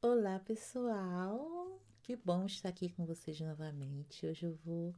Olá, 0.00 0.38
pessoal! 0.38 1.82
Que 2.04 2.14
bom 2.14 2.46
estar 2.46 2.68
aqui 2.68 2.88
com 2.88 3.04
vocês 3.04 3.40
novamente. 3.40 4.24
Hoje 4.24 4.46
eu 4.46 4.54
vou 4.64 4.94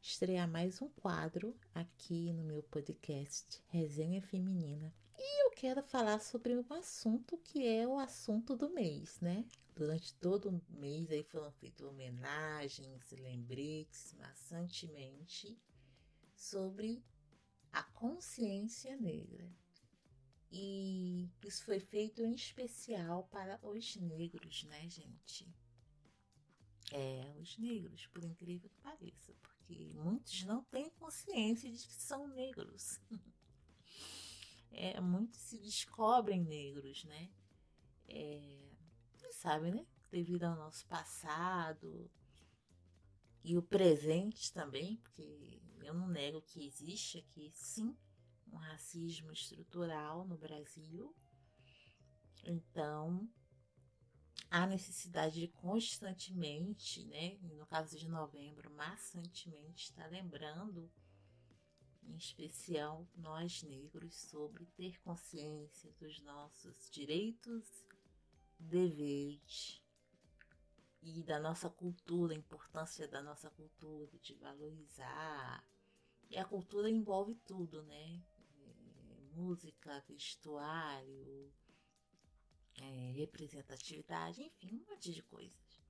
estrear 0.00 0.48
mais 0.48 0.80
um 0.80 0.88
quadro 0.90 1.56
aqui 1.74 2.32
no 2.32 2.44
meu 2.44 2.62
podcast 2.62 3.60
Resenha 3.66 4.22
Feminina. 4.22 4.94
E 5.18 5.44
eu 5.44 5.50
quero 5.50 5.82
falar 5.82 6.20
sobre 6.20 6.54
um 6.54 6.64
assunto 6.72 7.36
que 7.38 7.66
é 7.66 7.84
o 7.84 7.98
assunto 7.98 8.54
do 8.54 8.70
mês, 8.70 9.20
né? 9.20 9.44
Durante 9.74 10.14
todo 10.14 10.50
o 10.50 10.62
mês 10.78 11.10
aí 11.10 11.24
foram 11.24 11.50
feitas 11.50 11.84
homenagens, 11.84 13.10
lembretes, 13.10 14.14
maçantemente, 14.20 15.58
sobre 16.36 17.02
a 17.72 17.82
consciência 17.82 18.96
negra. 18.96 19.50
E 20.50 21.30
isso 21.44 21.64
foi 21.64 21.78
feito 21.78 22.22
em 22.22 22.34
especial 22.34 23.24
para 23.24 23.58
os 23.62 23.96
negros, 23.96 24.64
né, 24.64 24.88
gente? 24.88 25.46
É, 26.90 27.34
os 27.38 27.58
negros, 27.58 28.06
por 28.06 28.24
incrível 28.24 28.70
que 28.70 28.80
pareça, 28.80 29.34
porque 29.42 29.92
muitos 29.94 30.44
não 30.44 30.64
têm 30.64 30.88
consciência 30.90 31.70
de 31.70 31.86
que 31.86 31.94
são 31.94 32.28
negros. 32.28 33.00
É, 34.70 35.00
muitos 35.00 35.40
se 35.40 35.58
descobrem 35.58 36.44
negros, 36.44 37.02
né? 37.04 37.30
É, 38.06 38.68
sabe, 39.32 39.72
né? 39.72 39.84
Devido 40.10 40.44
ao 40.44 40.54
nosso 40.54 40.86
passado 40.86 42.08
e 43.42 43.56
o 43.56 43.62
presente 43.62 44.52
também, 44.52 44.96
porque 44.98 45.60
eu 45.82 45.94
não 45.94 46.06
nego 46.06 46.42
que 46.42 46.66
existe 46.66 47.18
aqui, 47.18 47.50
sim, 47.54 47.96
um 48.52 48.56
racismo 48.56 49.32
estrutural 49.32 50.26
no 50.26 50.36
Brasil. 50.36 51.14
Então, 52.44 53.28
há 54.50 54.66
necessidade 54.66 55.40
de 55.40 55.48
constantemente, 55.48 57.04
né, 57.06 57.36
no 57.42 57.66
caso 57.66 57.98
de 57.98 58.08
novembro, 58.08 58.70
maçantemente 58.70 59.84
estar 59.84 60.06
lembrando, 60.08 60.90
em 62.02 62.16
especial 62.16 63.06
nós 63.16 63.62
negros, 63.62 64.14
sobre 64.14 64.64
ter 64.76 64.98
consciência 65.00 65.92
dos 66.00 66.20
nossos 66.20 66.88
direitos, 66.90 67.84
deveres 68.58 69.82
e 71.02 71.22
da 71.22 71.38
nossa 71.38 71.68
cultura, 71.68 72.32
a 72.32 72.36
importância 72.36 73.06
da 73.06 73.22
nossa 73.22 73.50
cultura, 73.50 74.18
de 74.18 74.34
valorizar. 74.34 75.64
E 76.30 76.36
a 76.36 76.44
cultura 76.44 76.90
envolve 76.90 77.34
tudo, 77.46 77.82
né? 77.84 78.22
Música, 79.38 80.04
vestuário, 80.08 81.52
é, 82.80 83.12
representatividade, 83.12 84.42
enfim, 84.42 84.74
um 84.74 84.90
monte 84.90 85.12
de 85.12 85.22
coisas. 85.22 85.80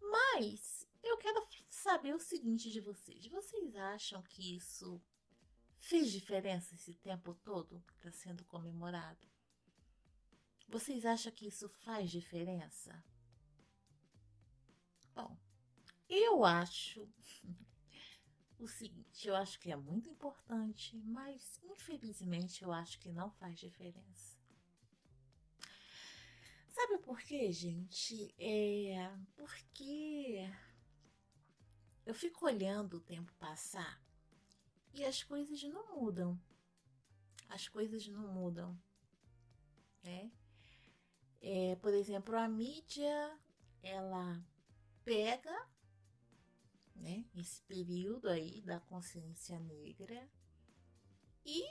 Mas 0.00 0.86
eu 1.02 1.16
quero 1.18 1.46
saber 1.70 2.14
o 2.14 2.20
seguinte 2.20 2.70
de 2.70 2.80
vocês: 2.80 3.26
vocês 3.28 3.76
acham 3.76 4.22
que 4.22 4.56
isso 4.56 5.00
fez 5.78 6.10
diferença 6.10 6.74
esse 6.74 6.94
tempo 6.94 7.34
todo 7.34 7.82
que 7.86 7.94
está 7.94 8.10
sendo 8.10 8.44
comemorado? 8.44 9.26
Vocês 10.68 11.04
acham 11.04 11.32
que 11.32 11.46
isso 11.46 11.68
faz 11.68 12.10
diferença? 12.10 13.04
Bom, 15.14 15.38
eu 16.08 16.44
acho 16.44 17.08
o 18.64 18.68
seguinte: 18.68 19.28
eu 19.28 19.36
acho 19.36 19.60
que 19.60 19.70
é 19.70 19.76
muito 19.76 20.08
importante, 20.08 20.96
mas 21.04 21.60
infelizmente 21.62 22.64
eu 22.64 22.72
acho 22.72 22.98
que 22.98 23.12
não 23.12 23.30
faz 23.30 23.58
diferença. 23.58 24.38
Sabe 26.68 26.98
por 26.98 27.20
quê, 27.20 27.52
gente? 27.52 28.34
É 28.38 29.10
porque 29.36 30.50
eu 32.04 32.14
fico 32.14 32.46
olhando 32.46 32.96
o 32.96 33.00
tempo 33.00 33.32
passar 33.34 34.02
e 34.92 35.04
as 35.04 35.22
coisas 35.22 35.62
não 35.64 35.96
mudam. 35.96 36.40
As 37.48 37.68
coisas 37.68 38.08
não 38.08 38.26
mudam, 38.32 38.76
né? 40.02 40.32
É, 41.40 41.76
por 41.76 41.92
exemplo, 41.92 42.36
a 42.36 42.48
mídia 42.48 43.38
ela 43.82 44.42
pega 45.04 45.68
né, 46.94 47.24
esse 47.34 47.62
período 47.62 48.28
aí 48.28 48.60
da 48.62 48.80
consciência 48.80 49.58
negra 49.58 50.28
e 51.44 51.62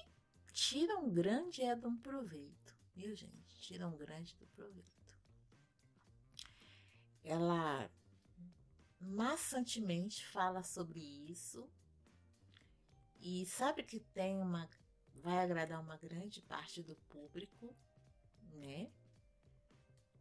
tira 0.52 0.98
um 0.98 1.12
grande 1.12 1.62
é 1.62 1.76
de 1.76 1.88
um 1.88 1.98
proveito, 1.98 2.76
viu 2.94 3.16
gente? 3.16 3.60
Tira 3.60 3.88
um 3.88 3.98
grande 3.98 4.36
do 4.36 4.46
proveito. 4.48 4.92
Ela 7.24 7.90
maçantemente 9.00 10.26
fala 10.28 10.64
sobre 10.64 11.00
isso 11.00 11.70
e 13.20 13.46
sabe 13.46 13.84
que 13.84 14.00
tem 14.00 14.40
uma 14.40 14.70
vai 15.16 15.40
agradar 15.40 15.80
uma 15.80 15.96
grande 15.96 16.42
parte 16.42 16.84
do 16.84 16.96
público, 17.08 17.74
né? 18.52 18.92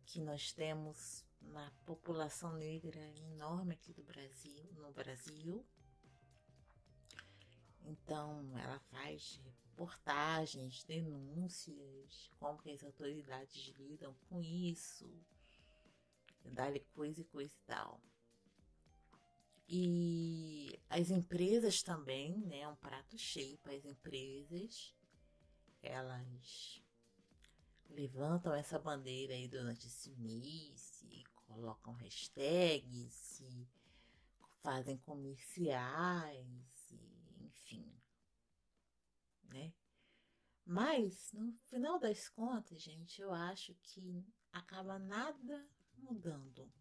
Que 0.07 0.21
nós 0.21 0.53
temos 0.53 1.27
uma 1.47 1.71
população 1.85 2.55
negra 2.55 3.01
enorme 3.33 3.75
aqui 3.75 3.93
do 3.93 4.03
Brasil, 4.03 4.65
no 4.75 4.93
Brasil. 4.93 5.65
Então, 7.85 8.57
ela 8.59 8.79
faz 8.91 9.41
reportagens, 9.45 10.85
denúncias, 10.85 12.31
como 12.39 12.59
que 12.63 12.71
as 12.71 12.85
autoridades 12.85 13.75
lidam 13.79 14.15
com 14.29 14.41
isso, 14.41 15.09
dá-lhe 16.45 16.81
coisa 16.95 17.21
e 17.21 17.25
coisa 17.25 17.53
e 17.53 17.67
tal. 17.67 18.01
E 19.69 20.79
as 20.91 21.11
empresas 21.11 21.83
também, 21.83 22.37
né, 22.39 22.69
um 22.69 22.77
prato 22.77 23.17
cheio 23.17 23.57
para 23.59 23.75
as 23.75 23.85
empresas. 23.85 24.95
Elas 25.83 26.83
levantam 27.89 28.55
essa 28.55 28.79
bandeira 28.79 29.33
aí 29.33 29.49
durante 29.49 29.87
esse 29.87 30.11
mês 30.17 30.92
colocam 31.53 31.93
hashtags 31.95 33.41
e 33.41 33.69
fazem 34.63 34.97
comerciais 34.99 36.91
e 36.91 37.45
enfim, 37.45 37.93
né? 39.45 39.73
Mas 40.65 41.33
no 41.33 41.53
final 41.67 41.99
das 41.99 42.29
contas, 42.29 42.81
gente, 42.81 43.21
eu 43.21 43.33
acho 43.33 43.75
que 43.83 44.25
acaba 44.53 44.99
nada 44.99 45.69
mudando. 45.99 46.73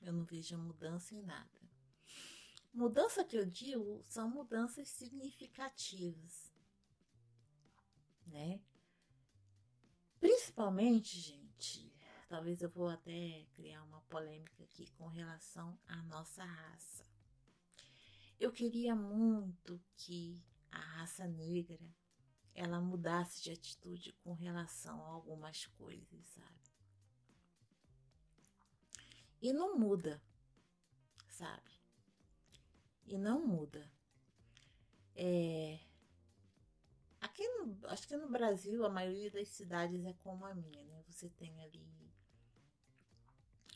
Eu 0.00 0.12
não 0.12 0.24
vejo 0.24 0.56
mudança 0.56 1.14
em 1.14 1.22
nada. 1.22 1.60
Mudança 2.72 3.24
que 3.24 3.36
eu 3.36 3.44
digo 3.44 4.04
são 4.08 4.30
mudanças 4.30 4.88
significativas, 4.88 6.54
né? 8.26 8.60
Principalmente, 10.20 11.18
gente, 11.18 11.89
talvez 12.30 12.62
eu 12.62 12.70
vou 12.70 12.88
até 12.88 13.44
criar 13.56 13.82
uma 13.82 14.00
polêmica 14.02 14.62
aqui 14.62 14.88
com 14.92 15.08
relação 15.08 15.76
à 15.88 16.00
nossa 16.04 16.44
raça. 16.44 17.04
Eu 18.38 18.52
queria 18.52 18.94
muito 18.94 19.82
que 19.96 20.40
a 20.70 20.78
raça 20.78 21.26
negra 21.26 21.92
ela 22.54 22.80
mudasse 22.80 23.42
de 23.42 23.50
atitude 23.50 24.12
com 24.22 24.32
relação 24.32 25.04
a 25.04 25.08
algumas 25.08 25.66
coisas, 25.66 26.24
sabe? 26.28 26.70
E 29.42 29.52
não 29.52 29.76
muda, 29.76 30.22
sabe? 31.28 31.72
E 33.06 33.18
não 33.18 33.44
muda. 33.44 33.90
É, 35.16 35.80
Aqui 37.20 37.46
no, 37.48 37.76
acho 37.88 38.08
que 38.08 38.16
no 38.16 38.28
Brasil 38.28 38.84
a 38.84 38.88
maioria 38.88 39.30
das 39.30 39.48
cidades 39.48 40.04
é 40.04 40.12
como 40.14 40.46
a 40.46 40.54
minha, 40.54 40.84
né? 40.84 41.02
Você 41.08 41.28
tem 41.28 41.62
ali 41.62 41.99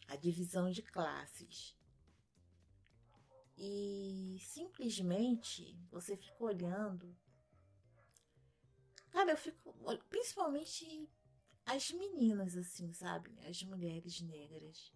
a 0.06 0.16
divisão 0.16 0.70
de 0.70 0.82
classes. 0.82 1.76
E 3.56 4.38
simplesmente 4.40 5.78
você 5.90 6.16
fica 6.16 6.44
olhando. 6.44 7.16
Cara, 9.10 9.32
eu 9.32 9.36
fico. 9.36 9.74
Principalmente 10.08 11.08
as 11.64 11.90
meninas, 11.92 12.56
assim, 12.56 12.92
sabe? 12.92 13.30
As 13.48 13.62
mulheres 13.62 14.20
negras. 14.20 14.92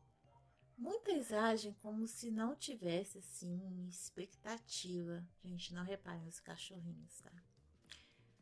Muitas 0.76 1.32
agem 1.32 1.72
como 1.75 2.06
se 2.06 2.31
não 2.31 2.55
tivesse, 2.55 3.19
assim, 3.19 3.88
expectativa. 3.88 5.26
Gente, 5.43 5.75
não 5.75 5.82
reparem 5.84 6.26
os 6.28 6.38
cachorrinhos, 6.40 7.20
tá? 7.20 7.32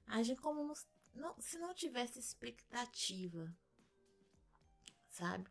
agem 0.06 0.36
como 0.36 0.72
se 1.38 1.58
não 1.58 1.74
tivesse 1.74 2.18
expectativa, 2.18 3.54
sabe? 5.08 5.50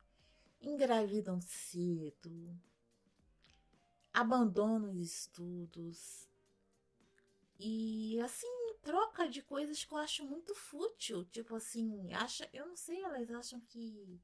Engravidam 0.62 1.40
cedo, 1.42 2.60
abandonam 4.14 4.92
os 4.92 5.12
estudos 5.12 6.28
e 7.60 8.20
assim 8.22 8.48
troca 8.82 9.28
de 9.28 9.42
coisas 9.42 9.84
que 9.84 9.94
eu 9.94 9.98
acho 9.98 10.26
muito 10.26 10.54
fútil, 10.56 11.26
tipo 11.26 11.56
assim, 11.56 12.14
acha, 12.14 12.48
eu 12.54 12.68
não 12.68 12.76
sei, 12.76 13.02
elas 13.04 13.30
acham 13.32 13.60
que 13.62 14.20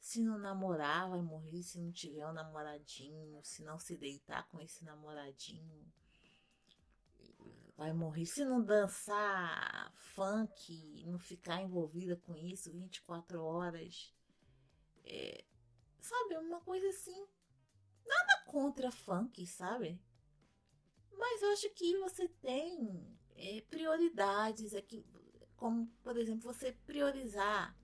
Se 0.00 0.20
não 0.22 0.38
namorar, 0.38 1.10
vai 1.10 1.22
morrer. 1.22 1.62
Se 1.62 1.78
não 1.80 1.92
tiver 1.92 2.26
um 2.26 2.32
namoradinho, 2.32 3.40
se 3.44 3.62
não 3.64 3.78
se 3.78 3.96
deitar 3.96 4.48
com 4.48 4.60
esse 4.60 4.84
namoradinho, 4.84 5.86
vai 7.76 7.92
morrer. 7.92 8.26
Se 8.26 8.44
não 8.44 8.62
dançar 8.62 9.92
funk, 9.96 11.04
não 11.06 11.18
ficar 11.18 11.60
envolvida 11.62 12.16
com 12.16 12.36
isso 12.36 12.70
24 12.70 13.42
horas, 13.42 14.14
é, 15.04 15.44
sabe? 16.02 16.36
Uma 16.36 16.60
coisa 16.60 16.88
assim. 16.88 17.26
Nada 18.06 18.44
contra 18.46 18.90
funk, 18.90 19.46
sabe? 19.46 20.00
Mas 21.12 21.42
eu 21.42 21.52
acho 21.52 21.70
que 21.70 21.96
você 21.98 22.28
tem 22.28 23.18
é, 23.36 23.60
prioridades 23.62 24.74
aqui, 24.74 25.04
como 25.56 25.86
por 26.02 26.16
exemplo, 26.16 26.52
você 26.52 26.72
priorizar 26.72 27.76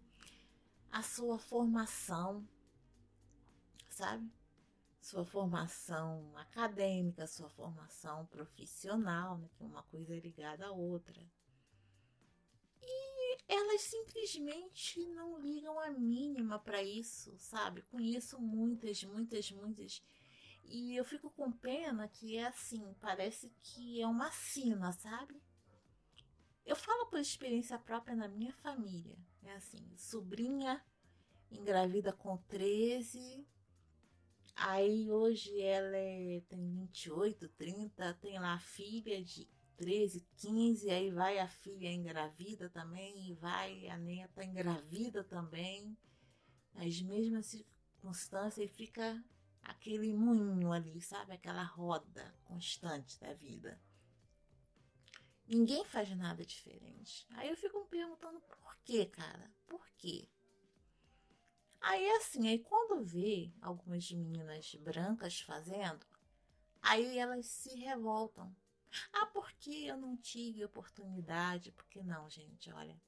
a 0.91 1.03
sua 1.03 1.39
formação, 1.39 2.49
sabe? 3.91 4.33
Sua 5.01 5.25
formação 5.25 6.33
acadêmica, 6.37 7.27
sua 7.27 7.49
formação 7.51 8.27
profissional, 8.27 9.39
né? 9.39 9.49
que 9.55 9.63
uma 9.63 9.83
coisa 9.85 10.17
é 10.17 10.19
ligada 10.19 10.67
à 10.67 10.73
outra. 10.73 11.23
E 12.83 13.16
elas 13.49 13.81
simplesmente 13.83 15.07
não 15.07 15.39
ligam 15.39 15.79
a 15.79 15.91
mínima 15.91 16.59
para 16.59 16.83
isso, 16.83 17.35
sabe? 17.39 17.83
Conheço 17.83 18.41
muitas, 18.41 19.03
muitas, 19.05 19.51
muitas. 19.53 20.03
E 20.65 20.97
eu 20.97 21.05
fico 21.05 21.31
com 21.31 21.53
pena 21.53 22.09
que 22.09 22.37
é 22.37 22.47
assim, 22.47 22.95
parece 23.01 23.53
que 23.63 24.01
é 24.01 24.07
uma 24.07 24.31
sina, 24.33 24.93
sabe? 24.93 25.41
Eu 26.65 26.75
falo 26.75 27.07
por 27.07 27.21
experiência 27.21 27.79
própria 27.79 28.17
na 28.17 28.27
minha 28.27 28.53
família. 28.53 29.17
É 29.45 29.53
assim, 29.53 29.87
sobrinha 29.97 30.85
engravida 31.51 32.13
com 32.13 32.37
13. 32.49 33.47
Aí 34.57 35.13
hoje 35.13 35.61
ela 35.61 35.97
é, 35.97 36.43
tem 36.49 36.69
28, 36.73 37.49
30, 37.51 38.15
tem 38.15 38.39
lá 38.41 38.59
filha 38.59 39.23
de 39.23 39.49
13, 39.77 40.27
15, 40.37 40.91
aí 40.91 41.11
vai 41.11 41.39
a 41.39 41.49
filha 41.49 41.93
engravida 41.93 42.69
também, 42.71 43.35
vai 43.35 43.89
a 43.89 43.97
neta 43.97 44.45
engravida 44.45 45.23
também, 45.23 45.97
as 46.75 47.01
mesmas 47.03 47.47
circunstâncias, 47.47 48.71
e 48.71 48.73
fica 48.73 49.23
aquele 49.63 50.13
moinho 50.15 50.73
ali, 50.73 51.01
sabe? 51.01 51.33
Aquela 51.33 51.63
roda 51.63 52.35
constante 52.45 53.19
da 53.21 53.35
vida. 53.35 53.81
Ninguém 55.47 55.85
faz 55.85 56.11
nada 56.17 56.45
diferente. 56.45 57.27
Aí 57.31 57.49
eu 57.49 57.57
fico 57.57 57.79
me 57.79 57.87
perguntando 57.87 58.41
por 58.41 58.77
quê, 58.85 59.07
cara? 59.07 59.51
Por 59.67 59.87
quê? 59.97 60.29
Aí 61.81 62.11
assim, 62.17 62.49
aí 62.49 62.59
quando 62.59 63.05
vê 63.05 63.53
algumas 63.61 64.11
meninas 64.11 64.75
brancas 64.75 65.41
fazendo, 65.41 66.05
aí 66.83 67.17
elas 67.19 67.47
se 67.47 67.77
revoltam. 67.77 68.55
Ah, 69.13 69.27
porque 69.27 69.71
eu 69.71 69.97
não 69.97 70.17
tive 70.17 70.65
oportunidade? 70.65 71.73
Porque 71.73 72.03
não, 72.03 72.29
gente, 72.29 72.73
olha. 72.73 73.01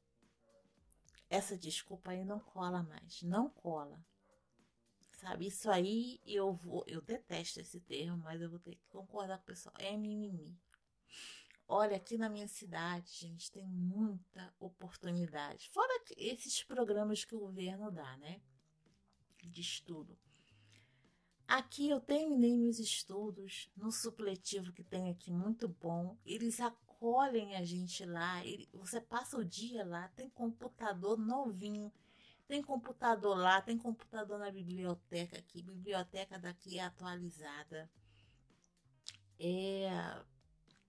Essa 1.31 1.57
desculpa 1.57 2.11
aí 2.13 2.25
não 2.25 2.41
cola 2.41 2.83
mais, 2.83 3.23
não 3.23 3.51
cola. 3.51 4.03
Sabe, 5.13 5.49
isso 5.49 5.69
aí 5.69 6.21
eu 6.25 6.53
vou, 6.53 6.85
eu 6.87 7.03
detesto 7.03 7.61
esse 7.61 7.81
termo, 7.81 8.19
mas 8.19 8.41
eu 8.41 8.49
vou 8.49 8.61
ter 8.61 8.77
que 8.77 8.87
concordar 8.87 9.37
com 9.39 9.43
o 9.43 9.47
pessoal. 9.47 9.75
É 9.79 9.97
mimimi. 9.97 10.57
Olha, 11.67 11.97
aqui 11.97 12.17
na 12.17 12.31
minha 12.31 12.49
cidade, 12.49 13.11
gente, 13.13 13.51
tem 13.51 13.67
muita 13.67 14.55
oportunidade. 14.59 15.69
Fora 15.71 15.93
esses 16.17 16.63
programas 16.63 17.25
que 17.25 17.35
o 17.35 17.41
governo 17.41 17.91
dá, 17.91 18.17
né? 18.17 18.41
De 19.43 19.61
estudo. 19.61 20.17
Aqui 21.49 21.89
eu 21.89 21.99
terminei 21.99 22.55
meus 22.55 22.79
estudos 22.79 23.71
no 23.75 23.91
supletivo 23.91 24.71
que 24.71 24.85
tem 24.85 25.11
aqui, 25.11 25.33
muito 25.33 25.67
bom. 25.67 26.15
Eles 26.25 26.61
acolhem 26.61 27.57
a 27.57 27.65
gente 27.65 28.05
lá. 28.05 28.43
Você 28.75 29.01
passa 29.01 29.39
o 29.39 29.45
dia 29.45 29.83
lá, 29.83 30.09
tem 30.09 30.29
computador 30.29 31.17
novinho. 31.17 31.91
Tem 32.47 32.63
computador 32.63 33.37
lá, 33.37 33.63
tem 33.63 33.79
computador 33.79 34.39
na 34.39 34.51
biblioteca 34.51 35.39
aqui. 35.39 35.63
Biblioteca 35.63 36.39
daqui 36.39 36.79
é 36.79 36.85
atualizada. 36.85 37.91
É 39.41 40.23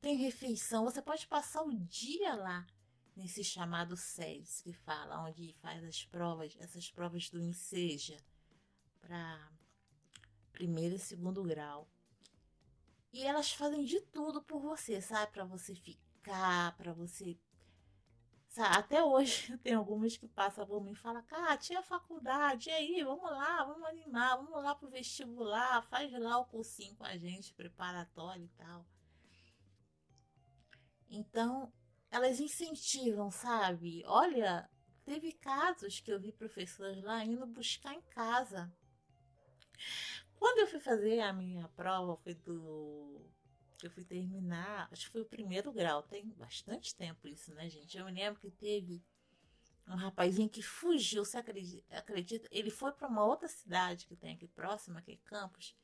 tem 0.02 0.16
refeição, 0.16 0.86
você 0.86 1.02
pode 1.02 1.28
passar 1.28 1.62
o 1.62 1.74
dia 1.74 2.34
lá 2.34 2.66
nesse 3.16 3.44
chamado 3.44 3.98
SES 3.98 4.62
que 4.62 4.72
fala, 4.72 5.26
onde 5.26 5.54
faz 5.62 5.84
as 5.84 6.06
provas, 6.06 6.56
essas 6.60 6.90
provas 6.90 7.30
do 7.30 7.42
INSEJA 7.42 8.18
para 9.02 9.52
primeiro 10.60 10.96
e 10.96 11.00
segundo 11.00 11.42
grau. 11.42 11.88
E 13.14 13.26
elas 13.26 13.54
fazem 13.54 13.86
de 13.86 14.02
tudo 14.02 14.42
por 14.42 14.60
você, 14.60 15.02
sabe? 15.02 15.32
Para 15.32 15.46
você 15.46 15.74
ficar, 15.74 16.76
para 16.76 16.92
você. 16.92 17.40
Sabe? 18.50 18.76
Até 18.76 19.02
hoje 19.02 19.58
tem 19.64 19.74
algumas 19.74 20.18
que 20.18 20.28
passam 20.28 20.68
por 20.68 20.84
mim 20.84 20.92
e 20.92 20.96
falam: 20.96 21.24
Cara, 21.24 21.56
tinha 21.58 21.82
faculdade, 21.82 22.70
e 22.70 22.74
aí, 22.74 23.04
vamos 23.06 23.32
lá, 23.32 23.64
vamos 23.64 23.88
animar, 23.88 24.36
vamos 24.36 24.62
lá 24.62 24.76
pro 24.76 24.90
vestibular, 24.90 25.82
faz 25.84 26.12
lá 26.12 26.38
o 26.38 26.46
cursinho 26.46 26.94
com 26.98 27.06
a 27.06 27.18
gente, 27.18 27.54
preparatório 27.54 28.44
e 28.44 28.50
tal. 28.50 28.86
Então, 31.10 31.72
elas 32.12 32.42
incentivam, 32.42 33.32
sabe? 33.32 34.04
Olha, 34.06 34.70
teve 35.06 35.32
casos 35.32 36.02
que 36.02 36.12
eu 36.12 36.20
vi 36.20 36.34
professores 36.34 37.02
lá 37.02 37.24
indo 37.24 37.48
buscar 37.48 37.94
em 37.94 38.02
casa. 38.02 38.72
Quando 40.40 40.60
eu 40.60 40.68
fui 40.68 40.80
fazer 40.80 41.20
a 41.20 41.34
minha 41.34 41.68
prova, 41.68 42.16
foi 42.16 42.34
do. 42.34 43.22
Eu 43.84 43.92
fui 43.92 44.04
terminar, 44.04 44.90
acho 44.92 45.06
que 45.06 45.12
foi 45.12 45.22
o 45.22 45.26
primeiro 45.26 45.72
grau, 45.72 46.04
tem 46.04 46.26
bastante 46.32 46.96
tempo 46.96 47.28
isso, 47.28 47.54
né, 47.54 47.70
gente? 47.70 47.98
Eu 47.98 48.06
me 48.06 48.12
lembro 48.12 48.40
que 48.40 48.50
teve 48.50 49.02
um 49.88 49.96
rapazinho 49.96 50.50
que 50.50 50.62
fugiu, 50.62 51.24
você 51.24 51.38
acredita? 51.38 51.98
acredita? 51.98 52.48
Ele 52.52 52.70
foi 52.70 52.92
para 52.92 53.08
uma 53.08 53.26
outra 53.26 53.48
cidade 53.48 54.06
que 54.06 54.16
tem 54.16 54.34
aqui 54.34 54.48
próxima, 54.48 55.00
aqui 55.00 55.14
em 55.14 55.18
Campos. 55.26 55.76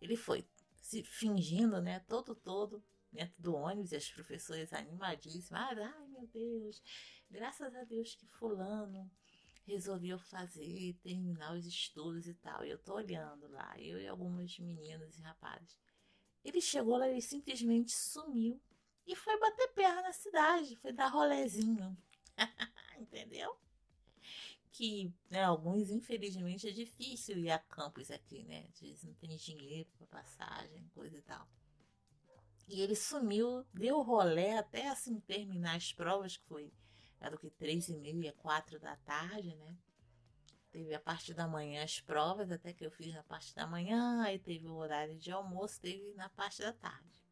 Ele 0.00 0.16
foi 0.16 0.46
se 0.76 1.02
fingindo, 1.02 1.80
né, 1.80 2.00
todo 2.00 2.34
todo 2.34 2.82
dentro 3.12 3.40
do 3.40 3.54
ônibus 3.54 3.92
e 3.92 3.96
as 3.96 4.10
professoras 4.10 4.72
animadíssimas. 4.72 5.52
Ah, 5.52 5.94
ai 5.98 6.08
meu 6.08 6.26
Deus, 6.26 6.82
graças 7.30 7.74
a 7.74 7.84
Deus 7.84 8.14
que 8.14 8.26
fulano 8.26 9.10
resolveu 9.66 10.18
fazer, 10.18 10.94
terminar 11.02 11.54
os 11.54 11.66
estudos 11.66 12.26
e 12.26 12.34
tal. 12.34 12.64
E 12.64 12.70
eu 12.70 12.78
tô 12.78 12.94
olhando 12.94 13.48
lá, 13.48 13.74
eu 13.78 14.00
e 14.00 14.06
algumas 14.06 14.58
meninas 14.58 15.16
e 15.16 15.20
rapazes. 15.22 15.78
Ele 16.44 16.60
chegou 16.60 16.96
lá, 16.96 17.08
ele 17.08 17.22
simplesmente 17.22 17.92
sumiu 17.92 18.60
e 19.06 19.16
foi 19.16 19.38
bater 19.38 19.68
perna 19.72 20.02
na 20.02 20.12
cidade, 20.12 20.76
foi 20.76 20.92
dar 20.92 21.08
rolezinho. 21.08 21.96
Entendeu? 22.98 23.56
Que 24.70 25.12
né, 25.30 25.44
alguns, 25.44 25.90
infelizmente, 25.90 26.68
é 26.68 26.72
difícil 26.72 27.38
ir 27.38 27.50
a 27.50 27.58
campus 27.58 28.10
aqui, 28.10 28.42
né? 28.42 28.66
Às 28.72 28.80
vezes 28.80 29.04
não 29.04 29.14
tem 29.14 29.36
dinheiro 29.36 29.88
para 29.96 30.06
passagem, 30.06 30.90
coisa 30.94 31.16
e 31.16 31.22
tal. 31.22 31.48
E 32.66 32.80
ele 32.80 32.96
sumiu, 32.96 33.64
deu 33.72 34.00
rolé 34.02 34.58
até 34.58 34.88
assim 34.88 35.20
terminar 35.20 35.76
as 35.76 35.92
provas, 35.92 36.36
que 36.36 36.44
foi 36.46 36.72
era 37.24 37.36
o 37.36 37.38
que 37.38 37.50
três 37.50 37.88
e 37.88 37.94
meia, 37.94 38.32
quatro 38.34 38.78
da 38.78 38.96
tarde, 38.96 39.54
né? 39.56 39.76
Teve 40.70 40.92
a 40.94 41.00
parte 41.00 41.32
da 41.32 41.46
manhã 41.46 41.84
as 41.84 42.00
provas, 42.00 42.50
até 42.50 42.72
que 42.72 42.84
eu 42.84 42.90
fiz 42.90 43.14
na 43.14 43.22
parte 43.22 43.54
da 43.54 43.66
manhã, 43.66 44.22
aí 44.22 44.38
teve 44.38 44.66
o 44.66 44.74
horário 44.74 45.16
de 45.16 45.30
almoço, 45.30 45.80
teve 45.80 46.12
na 46.14 46.28
parte 46.28 46.60
da 46.60 46.72
tarde. 46.72 47.24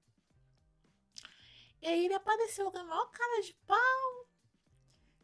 E 1.81 1.87
aí 1.87 2.05
ele 2.05 2.15
apareceu 2.15 2.71
com 2.71 2.79
a 2.79 2.85
maior 2.85 3.11
cara 3.11 3.43
de 3.43 3.53
pau, 3.67 4.29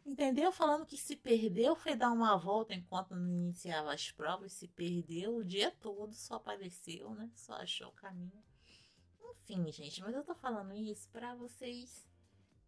entendeu? 0.05 0.51
Falando 0.51 0.85
que 0.85 0.97
se 0.97 1.15
perdeu, 1.15 1.77
foi 1.77 1.95
dar 1.95 2.11
uma 2.11 2.37
volta 2.37 2.75
enquanto 2.75 3.15
não 3.15 3.29
iniciava 3.29 3.95
as 3.95 4.11
provas, 4.11 4.53
se 4.53 4.67
perdeu 4.67 5.37
o 5.37 5.45
dia 5.45 5.71
todo, 5.71 6.13
só 6.13 6.35
apareceu, 6.35 7.15
né? 7.15 7.31
Só 7.37 7.55
achou 7.55 7.89
o 7.89 7.93
caminho. 7.93 8.45
Enfim, 9.49 9.71
gente, 9.71 10.03
mas 10.03 10.15
eu 10.15 10.25
tô 10.25 10.35
falando 10.35 10.75
isso 10.75 11.09
para 11.11 11.35
vocês 11.37 12.07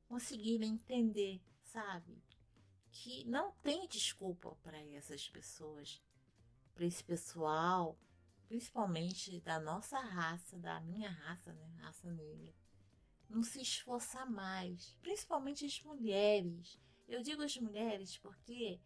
conseguirem 0.08 0.74
entender, 0.74 1.40
sabe? 1.72 2.22
Que 2.90 3.24
não 3.24 3.52
tem 3.62 3.86
desculpa 3.86 4.56
para 4.62 4.78
essas 4.94 5.28
pessoas, 5.28 6.00
para 6.74 6.84
esse 6.84 7.02
pessoal, 7.02 7.98
principalmente 8.48 9.40
da 9.40 9.60
nossa 9.60 9.98
raça, 9.98 10.58
da 10.58 10.80
minha 10.80 11.10
raça, 11.10 11.52
né? 11.52 11.70
Raça 11.78 12.10
negra. 12.10 12.52
Não 13.28 13.42
se 13.42 13.60
esforçar 13.60 14.28
mais, 14.28 14.96
principalmente 15.00 15.64
as 15.64 15.80
mulheres. 15.82 16.78
Eu 17.06 17.22
digo 17.22 17.42
as 17.42 17.56
mulheres 17.56 18.18
porque 18.18 18.80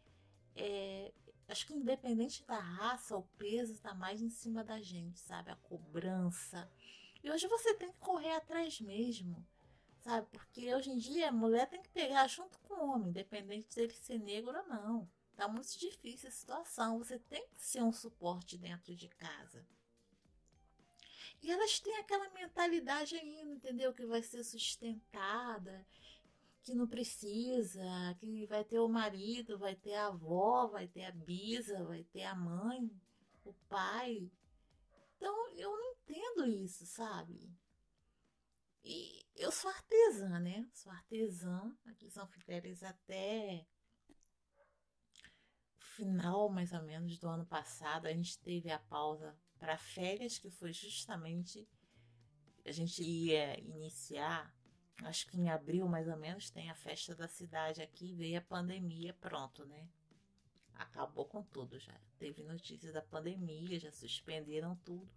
é, 0.55 1.13
acho 1.49 1.67
que 1.67 1.75
independente 1.75 2.45
da 2.45 2.59
raça, 2.59 3.17
o 3.17 3.23
peso 3.39 3.73
está 3.73 3.95
mais 3.95 4.21
em 4.21 4.29
cima 4.31 4.63
da 4.63 4.81
gente, 4.81 5.19
sabe? 5.19 5.51
A 5.51 5.57
cobrança 5.57 6.71
e 7.25 7.31
hoje 7.31 7.47
você 7.49 7.73
tem 7.73 7.91
que 7.91 7.99
correr 8.01 8.33
atrás 8.33 8.79
mesmo, 8.83 9.43
sabe? 10.05 10.27
Porque 10.31 10.75
hoje 10.75 10.91
em 10.91 10.99
dia 10.99 11.29
a 11.31 11.33
mulher 11.33 11.69
tem 11.69 11.83
que 11.83 11.89
pegar 11.89 12.27
junto 12.29 12.59
com 12.61 12.75
o 12.75 12.91
homem, 12.91 13.09
independente 13.09 13.75
dele 13.75 13.95
ser 13.95 14.19
negro 14.19 14.57
ou 14.57 14.67
não. 14.69 15.09
tá 15.35 15.49
muito 15.49 15.77
difícil 15.79 16.29
a 16.29 16.33
situação. 16.33 16.99
Você 16.99 17.19
tem 17.19 17.49
que 17.49 17.65
ser 17.65 17.83
um 17.83 17.93
suporte 17.93 18.59
dentro 18.59 18.95
de 18.95 19.09
casa. 19.09 19.67
E 21.43 21.51
elas 21.51 21.81
têm 21.81 21.97
aquela 21.97 22.29
mentalidade 22.31 23.17
ainda, 23.17 23.53
entendeu? 23.53 23.93
Que 23.93 24.07
vai 24.07 24.23
ser 24.23 24.45
sustentada, 24.45 25.87
que 26.63 26.75
não 26.75 26.87
precisa, 26.87 27.83
que 28.19 28.47
vai 28.47 28.65
ter 28.65 28.79
o 28.79 28.89
marido, 28.89 29.59
vai 29.59 29.75
ter 29.75 29.95
a 29.95 30.07
avó, 30.07 30.67
vai 30.67 30.87
ter 30.87 31.05
a 31.05 31.13
bisa, 31.13 31.83
vai 31.85 32.05
ter 32.05 32.23
a 32.23 32.35
mãe, 32.35 32.91
o 33.45 33.53
pai. 33.69 34.31
Então 35.17 35.51
eu 35.51 35.71
não 35.71 35.93
entendo 35.93 36.47
isso, 36.47 36.87
sabe? 36.87 37.51
E 38.85 39.25
eu 39.35 39.51
sou 39.51 39.71
artesã, 39.71 40.39
né? 40.39 40.69
Sou 40.75 40.93
artesã 40.93 41.75
aqui 41.87 42.11
São 42.11 42.27
Fidélis 42.27 42.83
até 42.83 43.67
final, 45.79 46.51
mais 46.51 46.73
ou 46.73 46.83
menos, 46.83 47.19
do 47.19 47.29
ano 47.29 47.47
passado. 47.47 48.07
A 48.07 48.13
gente 48.13 48.39
teve 48.41 48.71
a 48.71 48.79
pausa 48.79 49.35
para 49.59 49.79
férias, 49.79 50.39
que 50.39 50.51
foi 50.51 50.73
justamente 50.73 51.67
a 52.67 52.73
gente 52.73 53.03
ia 53.03 53.59
iniciar, 53.61 54.55
acho 55.03 55.27
que 55.29 55.39
em 55.39 55.51
abril 55.51 55.87
mais 55.87 56.09
ou 56.09 56.17
menos, 56.17 56.51
tem 56.51 56.71
a 56.71 56.75
festa 56.75 57.15
da 57.15 57.29
cidade 57.29 57.83
aqui, 57.83 58.15
veio 58.15 58.39
a 58.39 58.43
pandemia, 58.43 59.13
pronto, 59.15 59.65
né? 59.67 59.89
Acabou 60.75 61.27
com 61.27 61.43
tudo 61.43 61.79
já. 61.79 61.99
Teve 62.19 62.43
notícia 62.43 62.93
da 62.93 63.03
pandemia, 63.03 63.79
já 63.79 63.93
suspenderam 63.93 64.77
tudo. 64.77 65.09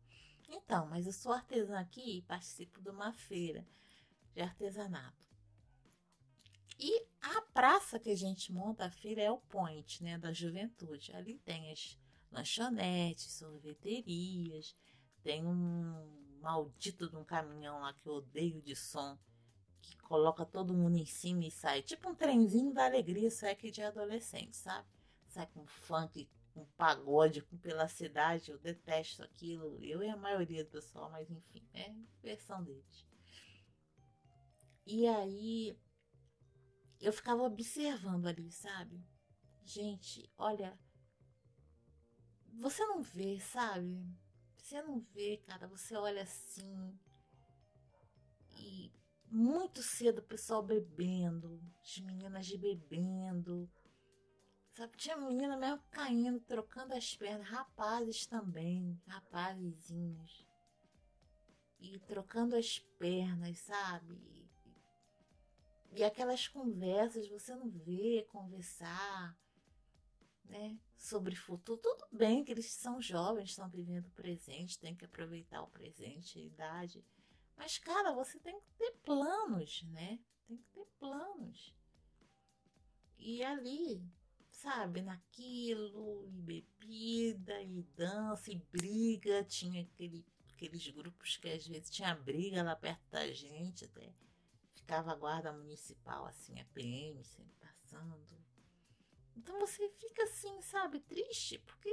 Então, 0.47 0.87
mas 0.87 1.05
eu 1.05 1.13
sou 1.13 1.31
artesã 1.31 1.79
aqui 1.79 2.17
e 2.17 2.21
participo 2.21 2.81
de 2.81 2.89
uma 2.89 3.11
feira 3.11 3.65
de 4.33 4.41
artesanato. 4.41 5.27
E 6.79 7.05
a 7.21 7.41
praça 7.41 7.99
que 7.99 8.11
a 8.11 8.15
gente 8.15 8.53
monta 8.53 8.85
a 8.85 8.91
feira 8.91 9.21
é 9.21 9.31
o 9.31 9.39
Point, 9.39 10.03
né, 10.03 10.17
da 10.17 10.31
juventude. 10.31 11.11
Ali 11.13 11.39
tem 11.39 11.71
as 11.71 11.97
lanchonetes, 12.31 13.31
sorveterias, 13.33 14.75
tem 15.23 15.45
um 15.45 16.37
maldito 16.39 17.09
de 17.09 17.15
um 17.15 17.23
caminhão 17.23 17.79
lá 17.79 17.93
que 17.93 18.07
eu 18.07 18.13
odeio 18.13 18.61
de 18.61 18.75
som, 18.75 19.17
que 19.81 19.97
coloca 19.97 20.45
todo 20.45 20.73
mundo 20.73 20.97
em 20.97 21.05
cima 21.05 21.45
e 21.45 21.51
sai, 21.51 21.81
tipo 21.81 22.09
um 22.09 22.15
trenzinho 22.15 22.73
da 22.73 22.85
alegria, 22.85 23.27
isso 23.27 23.45
é 23.45 23.55
que 23.55 23.71
de 23.71 23.81
adolescente, 23.81 24.55
sabe? 24.55 24.87
Sai 25.27 25.47
com 25.47 25.65
funk, 25.65 26.29
com 26.57 26.65
pagode 26.75 27.43
pela 27.61 27.87
cidade, 27.87 28.49
eu 28.49 28.57
detesto 28.57 29.21
aquilo, 29.21 29.77
eu 29.83 30.01
e 30.01 30.09
a 30.09 30.17
maioria 30.17 30.63
do 30.63 30.71
pessoal, 30.71 31.11
mas 31.11 31.29
enfim, 31.29 31.63
é 31.71 31.93
versão 32.23 32.63
deles. 32.63 33.05
E 34.83 35.05
aí 35.05 35.77
eu 36.99 37.13
ficava 37.13 37.43
observando 37.43 38.25
ali, 38.25 38.51
sabe? 38.51 39.05
Gente, 39.63 40.27
olha, 40.35 40.79
você 42.53 42.83
não 42.87 43.03
vê, 43.03 43.39
sabe? 43.39 44.03
Você 44.57 44.81
não 44.81 44.99
vê, 44.99 45.37
cara. 45.45 45.67
Você 45.67 45.95
olha 45.95 46.23
assim. 46.23 46.97
E 48.55 48.91
muito 49.29 49.83
cedo 49.83 50.19
o 50.19 50.23
pessoal 50.23 50.63
bebendo. 50.63 51.61
As 51.81 51.97
meninas 51.99 52.49
bebendo. 52.55 53.69
Sabe? 54.77 54.95
Tinha 54.95 55.17
menina 55.17 55.57
mesmo 55.57 55.81
caindo, 55.89 56.39
trocando 56.41 56.93
as 56.93 57.15
pernas. 57.15 57.49
Rapazes 57.49 58.27
também. 58.27 59.01
Rapazezinhos. 59.07 60.45
E 61.79 61.97
trocando 62.01 62.55
as 62.55 62.77
pernas, 62.99 63.57
sabe? 63.57 64.47
E 65.93 66.03
aquelas 66.03 66.47
conversas, 66.47 67.27
você 67.27 67.55
não 67.55 67.71
vê 67.71 68.27
conversar 68.29 69.35
né, 70.45 70.77
sobre 70.95 71.35
futuro. 71.35 71.81
Tudo 71.81 72.07
bem 72.11 72.43
que 72.43 72.51
eles 72.51 72.71
são 72.71 73.01
jovens, 73.01 73.49
estão 73.49 73.67
vivendo 73.67 74.05
o 74.05 74.11
presente, 74.11 74.77
tem 74.77 74.95
que 74.95 75.05
aproveitar 75.05 75.63
o 75.63 75.71
presente, 75.71 76.37
a 76.37 76.43
idade. 76.43 77.03
Mas, 77.55 77.79
cara, 77.79 78.13
você 78.13 78.39
tem 78.39 78.59
que 78.61 78.71
ter 78.77 78.91
planos, 79.03 79.81
né? 79.87 80.19
Tem 80.47 80.55
que 80.55 80.67
ter 80.69 80.85
planos. 80.99 81.73
E 83.17 83.43
ali, 83.43 84.07
sabe, 84.57 85.01
naquilo, 85.01 86.25
e 86.27 86.41
bebida, 86.41 87.61
e 87.61 87.83
dança, 87.95 88.51
e 88.51 88.57
briga. 88.71 89.43
Tinha 89.43 89.83
aquele, 89.83 90.25
aqueles 90.53 90.87
grupos 90.89 91.37
que 91.37 91.49
às 91.49 91.65
vezes 91.67 91.89
tinha 91.89 92.15
briga 92.15 92.63
lá 92.63 92.75
perto 92.75 93.03
da 93.11 93.31
gente, 93.31 93.85
até 93.85 94.11
ficava 94.73 95.11
a 95.11 95.15
guarda 95.15 95.53
municipal, 95.53 96.25
assim, 96.25 96.59
a 96.59 96.65
PM 96.73 97.23
sempre 97.23 97.53
passando. 97.59 98.17
Então 99.35 99.59
você 99.59 99.87
fica 99.89 100.23
assim, 100.23 100.59
sabe, 100.61 100.99
triste, 101.01 101.59
porque 101.59 101.89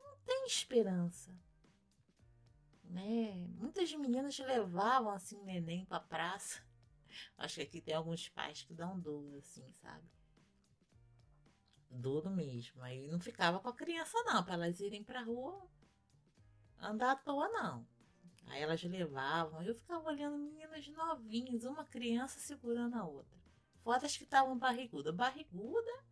não 0.00 0.18
tem 0.26 0.46
esperança. 0.46 1.32
Né? 2.82 3.46
Muitas 3.58 3.92
meninas 3.92 4.36
levavam 4.38 5.12
assim 5.12 5.40
neném 5.44 5.84
pra 5.84 6.00
praça. 6.00 6.60
Acho 7.38 7.56
que 7.56 7.62
aqui 7.62 7.80
tem 7.80 7.94
alguns 7.94 8.28
pais 8.28 8.62
que 8.62 8.74
dão 8.74 8.98
duro, 8.98 9.36
assim, 9.36 9.70
sabe? 9.74 10.17
Duro 11.90 12.30
mesmo. 12.30 12.82
Aí 12.82 13.06
não 13.08 13.20
ficava 13.20 13.60
com 13.60 13.68
a 13.68 13.74
criança, 13.74 14.16
não, 14.24 14.44
para 14.44 14.54
elas 14.54 14.80
irem 14.80 15.02
pra 15.02 15.22
rua 15.22 15.66
andar 16.80 17.12
à 17.12 17.16
toa, 17.16 17.48
não. 17.48 17.86
Aí 18.46 18.62
elas 18.62 18.82
levavam. 18.82 19.62
Eu 19.62 19.74
ficava 19.74 20.08
olhando 20.08 20.38
meninas 20.38 20.86
novinhas, 20.88 21.64
uma 21.64 21.84
criança 21.84 22.38
segurando 22.38 22.94
a 22.94 23.04
outra. 23.04 23.38
Fotos 23.82 24.16
que 24.16 24.24
estavam 24.24 24.58
barriguda. 24.58 25.12
Barriguda 25.12 26.08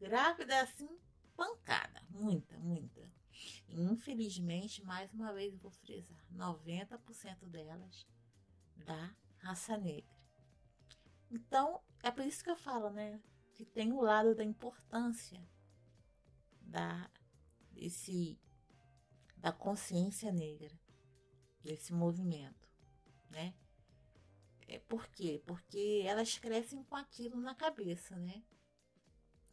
Grávida 0.00 0.54
é 0.54 0.60
assim, 0.60 0.88
pancada. 1.36 2.02
Muita, 2.08 2.58
muita. 2.58 3.06
E, 3.68 3.82
infelizmente, 3.82 4.82
mais 4.82 5.12
uma 5.12 5.30
vez 5.30 5.54
vou 5.58 5.70
frisar: 5.70 6.18
90% 6.32 7.44
delas 7.46 8.06
da 8.76 9.14
raça 9.40 9.76
negra. 9.76 10.18
Então, 11.30 11.82
é 12.02 12.10
por 12.10 12.24
isso 12.24 12.42
que 12.42 12.50
eu 12.50 12.56
falo, 12.56 12.88
né? 12.88 13.20
Que 13.60 13.66
tem 13.66 13.92
o 13.92 14.00
lado 14.00 14.34
da 14.34 14.42
importância 14.42 15.38
da, 16.62 17.10
desse, 17.72 18.40
da 19.36 19.52
consciência 19.52 20.32
negra, 20.32 20.74
desse 21.62 21.92
movimento, 21.92 22.66
né? 23.28 23.52
É, 24.66 24.78
por 24.78 25.06
quê? 25.08 25.42
Porque 25.44 26.02
elas 26.06 26.38
crescem 26.38 26.82
com 26.84 26.96
aquilo 26.96 27.38
na 27.38 27.54
cabeça, 27.54 28.16
né? 28.16 28.42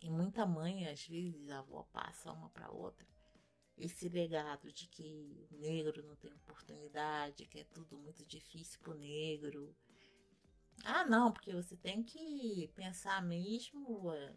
E 0.02 0.10
muita 0.10 0.46
mãe, 0.46 0.88
às 0.88 1.06
vezes, 1.06 1.50
a 1.50 1.60
avó 1.60 1.84
passa 1.92 2.32
uma 2.32 2.50
para 2.50 2.72
outra 2.72 3.06
esse 3.78 4.08
legado 4.08 4.72
de 4.72 4.88
que 4.88 5.46
o 5.52 5.58
negro 5.58 6.02
não 6.02 6.16
tem 6.16 6.34
oportunidade, 6.34 7.46
que 7.46 7.60
é 7.60 7.64
tudo 7.66 7.98
muito 7.98 8.26
difícil 8.26 8.80
pro 8.80 8.96
negro. 8.96 9.76
Ah, 10.84 11.06
não, 11.06 11.32
porque 11.32 11.54
você 11.54 11.76
tem 11.76 12.04
que 12.04 12.72
pensar 12.76 13.22
mesmo, 13.22 14.12
é, 14.14 14.36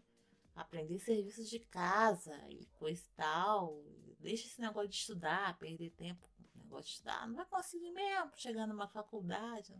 aprender 0.55 0.99
serviços 0.99 1.49
de 1.49 1.59
casa 1.59 2.35
e 2.49 2.65
coisa 2.77 3.01
e 3.01 3.15
tal. 3.15 3.83
Deixa 4.19 4.47
esse 4.47 4.61
negócio 4.61 4.89
de 4.89 4.95
estudar, 4.95 5.57
perder 5.57 5.91
tempo 5.91 6.27
com 6.35 6.59
o 6.59 6.63
negócio 6.63 6.85
de 6.85 6.91
estudar. 6.91 7.27
Não 7.27 7.35
vai 7.35 7.45
conseguir 7.45 7.91
mesmo 7.91 8.31
chegar 8.35 8.67
numa 8.67 8.87
faculdade. 8.87 9.75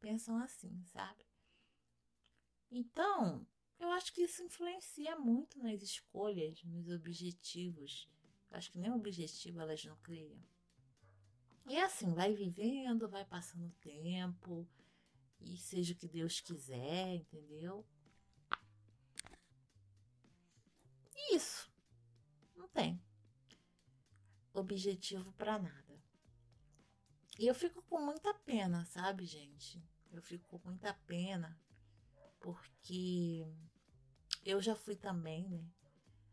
Pensam 0.00 0.38
assim, 0.38 0.82
sabe? 0.86 1.24
Então, 2.70 3.46
eu 3.78 3.90
acho 3.90 4.12
que 4.12 4.22
isso 4.22 4.42
influencia 4.42 5.16
muito 5.16 5.58
nas 5.58 5.82
escolhas, 5.82 6.62
nos 6.64 6.88
objetivos. 6.88 8.08
Eu 8.50 8.56
acho 8.56 8.70
que 8.70 8.78
nem 8.78 8.92
objetivo 8.92 9.60
elas 9.60 9.84
não 9.84 9.96
criam. 9.96 10.38
E 11.66 11.76
assim, 11.78 12.12
vai 12.14 12.34
vivendo, 12.34 13.08
vai 13.08 13.24
passando 13.24 13.66
o 13.66 13.74
tempo, 13.80 14.66
e 15.44 15.56
seja 15.56 15.92
o 15.92 15.96
que 15.96 16.08
Deus 16.08 16.40
quiser, 16.40 17.14
entendeu? 17.14 17.86
Isso. 21.32 21.70
Não 22.56 22.68
tem 22.68 23.02
objetivo 24.52 25.32
para 25.32 25.58
nada. 25.58 26.02
E 27.38 27.46
eu 27.46 27.54
fico 27.54 27.82
com 27.82 28.00
muita 28.00 28.34
pena, 28.34 28.84
sabe, 28.84 29.24
gente? 29.24 29.82
Eu 30.10 30.22
fico 30.22 30.46
com 30.48 30.68
muita 30.68 30.92
pena 31.06 31.58
porque 32.38 33.46
eu 34.44 34.60
já 34.60 34.74
fui 34.74 34.96
também, 34.96 35.48
né? 35.48 35.64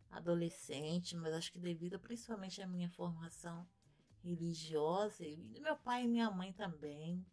Adolescente, 0.10 1.16
mas 1.16 1.34
acho 1.34 1.52
que 1.52 1.60
devido 1.60 2.00
principalmente 2.00 2.62
à 2.62 2.68
minha 2.68 2.90
formação 2.90 3.68
religiosa, 4.24 5.24
e 5.26 5.60
meu 5.62 5.78
pai 5.78 6.04
e 6.04 6.08
minha 6.08 6.30
mãe 6.30 6.52
também, 6.52 7.26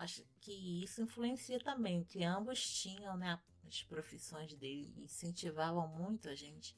acho 0.00 0.24
que 0.40 0.82
isso 0.82 1.02
influencia 1.02 1.60
também, 1.60 2.02
que 2.04 2.24
ambos 2.24 2.58
tinham, 2.80 3.16
né? 3.18 3.38
As 3.68 3.82
profissões 3.82 4.54
dele 4.54 4.94
incentivavam 4.96 5.86
muito 5.88 6.28
a 6.28 6.34
gente 6.34 6.74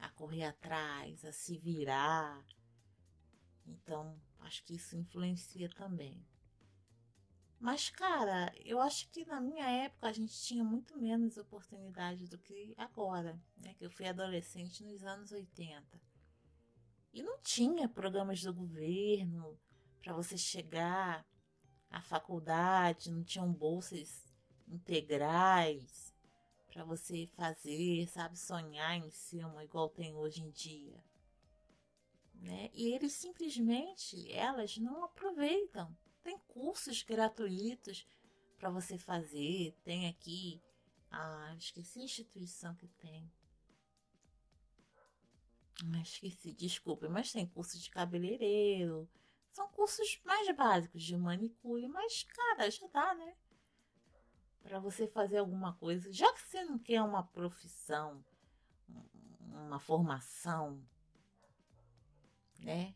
a 0.00 0.08
correr 0.10 0.44
atrás, 0.44 1.24
a 1.24 1.32
se 1.32 1.56
virar. 1.56 2.44
Então, 3.64 4.20
acho 4.40 4.64
que 4.64 4.74
isso 4.74 4.96
influencia 4.96 5.68
também. 5.68 6.26
Mas, 7.60 7.88
cara, 7.88 8.52
eu 8.64 8.80
acho 8.80 9.08
que 9.10 9.24
na 9.24 9.40
minha 9.40 9.68
época 9.68 10.08
a 10.08 10.12
gente 10.12 10.34
tinha 10.42 10.64
muito 10.64 10.98
menos 10.98 11.36
oportunidade 11.36 12.26
do 12.26 12.38
que 12.38 12.74
agora, 12.76 13.40
né? 13.58 13.74
Que 13.74 13.86
eu 13.86 13.90
fui 13.90 14.08
adolescente 14.08 14.82
nos 14.82 15.04
anos 15.04 15.30
80. 15.30 16.00
E 17.12 17.22
não 17.22 17.40
tinha 17.42 17.88
programas 17.88 18.42
do 18.42 18.52
governo 18.52 19.56
para 20.02 20.14
você 20.14 20.36
chegar 20.36 21.24
à 21.90 22.00
faculdade, 22.00 23.10
não 23.10 23.24
tinham 23.24 23.52
bolsas 23.52 24.24
integrais 24.68 26.14
para 26.72 26.84
você 26.84 27.26
fazer, 27.26 28.08
sabe, 28.08 28.38
sonhar 28.38 28.96
em 28.96 29.10
cima 29.10 29.64
igual 29.64 29.88
tem 29.88 30.14
hoje 30.14 30.42
em 30.42 30.50
dia. 30.50 31.02
Né? 32.34 32.70
E 32.72 32.92
eles 32.94 33.12
simplesmente, 33.12 34.30
elas 34.32 34.78
não 34.78 35.04
aproveitam 35.04 35.94
tem 36.22 36.38
cursos 36.48 37.02
gratuitos 37.02 38.06
para 38.58 38.70
você 38.70 38.98
fazer. 38.98 39.74
Tem 39.82 40.08
aqui, 40.08 40.60
ah, 41.10 41.54
esqueci 41.58 42.00
a 42.00 42.04
instituição 42.04 42.74
que 42.74 42.86
tem. 42.86 43.30
Esqueci, 46.02 46.52
desculpe, 46.52 47.08
mas 47.08 47.32
tem 47.32 47.46
curso 47.46 47.78
de 47.78 47.90
cabeleireiro. 47.90 49.08
São 49.52 49.68
cursos 49.68 50.20
mais 50.24 50.54
básicos 50.56 51.02
de 51.02 51.16
manicure, 51.16 51.88
mas, 51.88 52.22
cara, 52.24 52.70
já 52.70 52.86
dá, 52.88 53.14
né? 53.14 53.36
Para 54.62 54.78
você 54.78 55.06
fazer 55.06 55.38
alguma 55.38 55.74
coisa. 55.74 56.12
Já 56.12 56.32
que 56.32 56.42
você 56.42 56.64
não 56.64 56.78
quer 56.78 57.02
uma 57.02 57.22
profissão, 57.22 58.24
uma 59.38 59.78
formação, 59.78 60.82
né? 62.60 62.94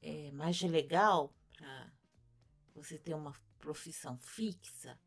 É, 0.00 0.30
mais 0.32 0.60
legal 0.62 1.34
para 1.52 1.92
você 2.74 2.96
ter 2.98 3.14
uma 3.14 3.34
profissão 3.58 4.16
fixa, 4.16 4.98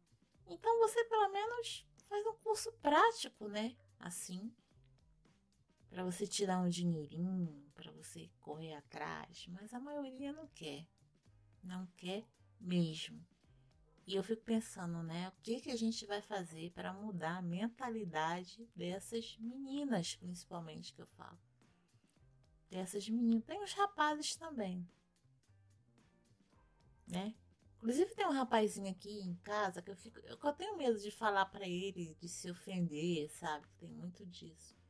então 0.46 0.80
você 0.80 1.06
pelo 1.06 1.30
menos 1.30 1.88
faz 2.10 2.26
um 2.28 2.34
curso 2.36 2.72
prático, 2.74 3.48
né? 3.48 3.78
Assim, 3.98 4.54
para 5.90 6.04
você 6.04 6.28
tirar 6.28 6.60
um 6.60 6.68
dinheirinho, 6.68 7.61
para 7.82 7.92
você 7.92 8.30
correr 8.40 8.76
atrás, 8.76 9.48
mas 9.50 9.74
a 9.74 9.80
maioria 9.80 10.32
não 10.32 10.48
quer. 10.50 10.86
Não 11.64 11.88
quer 11.98 12.24
mesmo. 12.60 13.26
E 14.06 14.16
eu 14.16 14.24
fico 14.24 14.44
pensando, 14.44 15.02
né? 15.02 15.30
O 15.30 15.42
que, 15.42 15.62
que 15.62 15.72
a 15.72 15.76
gente 15.76 16.06
vai 16.06 16.22
fazer 16.22 16.72
para 16.72 16.94
mudar 16.94 17.38
a 17.38 17.42
mentalidade 17.42 18.70
dessas 18.76 19.36
meninas, 19.40 20.16
principalmente, 20.16 20.94
que 20.94 21.02
eu 21.02 21.08
falo. 21.08 21.40
Dessas 22.70 23.10
meninas. 23.10 23.44
Tem 23.46 23.64
os 23.64 23.74
rapazes 23.74 24.36
também. 24.36 24.88
Né? 27.08 27.36
Inclusive 27.78 28.14
tem 28.14 28.28
um 28.28 28.32
rapazinho 28.32 28.92
aqui 28.92 29.22
em 29.22 29.36
casa 29.38 29.82
que 29.82 29.90
eu 29.90 29.96
fico, 29.96 30.20
eu 30.20 30.54
tenho 30.54 30.78
medo 30.78 31.00
de 31.00 31.10
falar 31.10 31.48
para 31.48 31.68
ele, 31.68 32.16
de 32.20 32.30
se 32.30 32.50
ofender, 32.50 33.30
sabe? 33.32 33.68
Tem 33.80 33.90
muito 33.90 34.24
disso. 34.28 34.81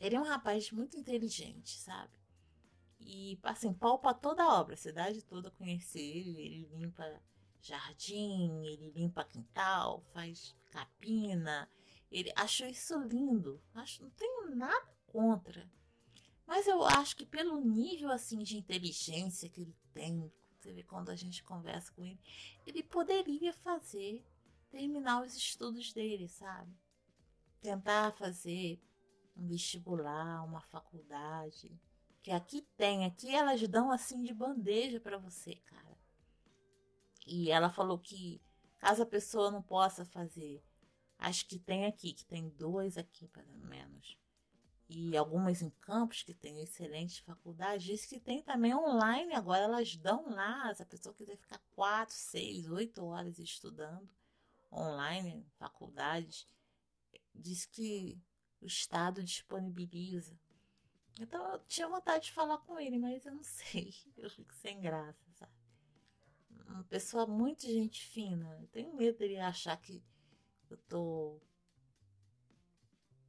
Ele 0.00 0.16
é 0.16 0.20
um 0.20 0.24
rapaz 0.24 0.70
muito 0.70 0.96
inteligente, 0.96 1.78
sabe? 1.78 2.12
E 3.00 3.38
assim, 3.42 3.72
palpa 3.72 4.12
toda 4.12 4.42
a 4.42 4.60
obra, 4.60 4.74
a 4.74 4.78
cidade 4.78 5.22
toda 5.22 5.50
conhece 5.50 5.98
ele, 5.98 6.40
ele 6.40 6.68
limpa 6.76 7.20
jardim, 7.60 8.64
ele 8.66 8.90
limpa 8.90 9.24
quintal, 9.24 10.04
faz 10.12 10.54
capina. 10.70 11.68
Ele 12.10 12.32
achou 12.36 12.66
isso 12.66 12.98
lindo. 13.00 13.60
Acho, 13.74 14.02
não 14.02 14.10
tenho 14.10 14.54
nada 14.54 14.94
contra. 15.06 15.68
Mas 16.46 16.66
eu 16.66 16.82
acho 16.82 17.16
que 17.16 17.26
pelo 17.26 17.60
nível 17.60 18.10
assim 18.10 18.38
de 18.42 18.56
inteligência 18.56 19.48
que 19.48 19.60
ele 19.60 19.76
tem, 19.92 20.32
você 20.58 20.72
vê 20.72 20.82
quando 20.82 21.10
a 21.10 21.16
gente 21.16 21.42
conversa 21.44 21.92
com 21.92 22.04
ele, 22.04 22.18
ele 22.66 22.82
poderia 22.82 23.52
fazer, 23.52 24.24
terminar 24.70 25.22
os 25.22 25.36
estudos 25.36 25.92
dele, 25.92 26.28
sabe? 26.28 26.72
Tentar 27.60 28.12
fazer 28.12 28.80
um 29.38 29.46
vestibular, 29.46 30.44
uma 30.44 30.60
faculdade. 30.60 31.70
Que 32.22 32.30
aqui 32.30 32.62
tem, 32.76 33.04
aqui 33.06 33.34
elas 33.34 33.66
dão 33.68 33.90
assim 33.90 34.22
de 34.22 34.34
bandeja 34.34 35.00
para 35.00 35.16
você, 35.16 35.54
cara. 35.54 35.96
E 37.26 37.50
ela 37.50 37.70
falou 37.70 37.98
que 37.98 38.42
caso 38.78 39.02
a 39.02 39.06
pessoa 39.06 39.50
não 39.50 39.62
possa 39.62 40.04
fazer, 40.04 40.62
acho 41.18 41.46
que 41.46 41.58
tem 41.58 41.86
aqui, 41.86 42.12
que 42.12 42.24
tem 42.24 42.48
dois 42.50 42.98
aqui, 42.98 43.28
pelo 43.28 43.56
menos 43.58 44.18
e 44.88 45.16
algumas 45.16 45.60
em 45.60 45.68
campos 45.68 46.22
que 46.22 46.32
têm 46.32 46.62
excelentes 46.62 47.18
faculdades, 47.18 47.84
diz 47.84 48.06
que 48.06 48.18
tem 48.18 48.42
também 48.42 48.74
online, 48.74 49.34
agora 49.34 49.64
elas 49.64 49.94
dão 49.96 50.30
lá, 50.30 50.74
se 50.74 50.82
a 50.82 50.86
pessoa 50.86 51.14
quiser 51.14 51.36
ficar 51.36 51.60
quatro, 51.74 52.14
seis, 52.14 52.70
oito 52.70 53.04
horas 53.04 53.38
estudando 53.38 54.08
online, 54.72 55.46
faculdades, 55.58 56.46
diz 57.34 57.66
que 57.66 58.18
o 58.60 58.66
Estado 58.66 59.22
disponibiliza. 59.22 60.38
Então 61.20 61.52
eu 61.52 61.58
tinha 61.66 61.88
vontade 61.88 62.26
de 62.26 62.32
falar 62.32 62.58
com 62.58 62.78
ele, 62.78 62.98
mas 62.98 63.24
eu 63.26 63.34
não 63.34 63.42
sei, 63.44 63.94
eu 64.16 64.30
fico 64.30 64.54
sem 64.54 64.80
graça, 64.80 65.24
sabe? 65.34 65.52
Uma 66.66 66.84
pessoa 66.84 67.26
muito 67.26 67.66
gente 67.66 68.04
fina, 68.04 68.58
eu 68.60 68.68
tenho 68.68 68.94
medo 68.94 69.18
dele 69.18 69.38
achar 69.38 69.76
que 69.78 70.02
eu 70.70 70.76
tô 70.76 71.40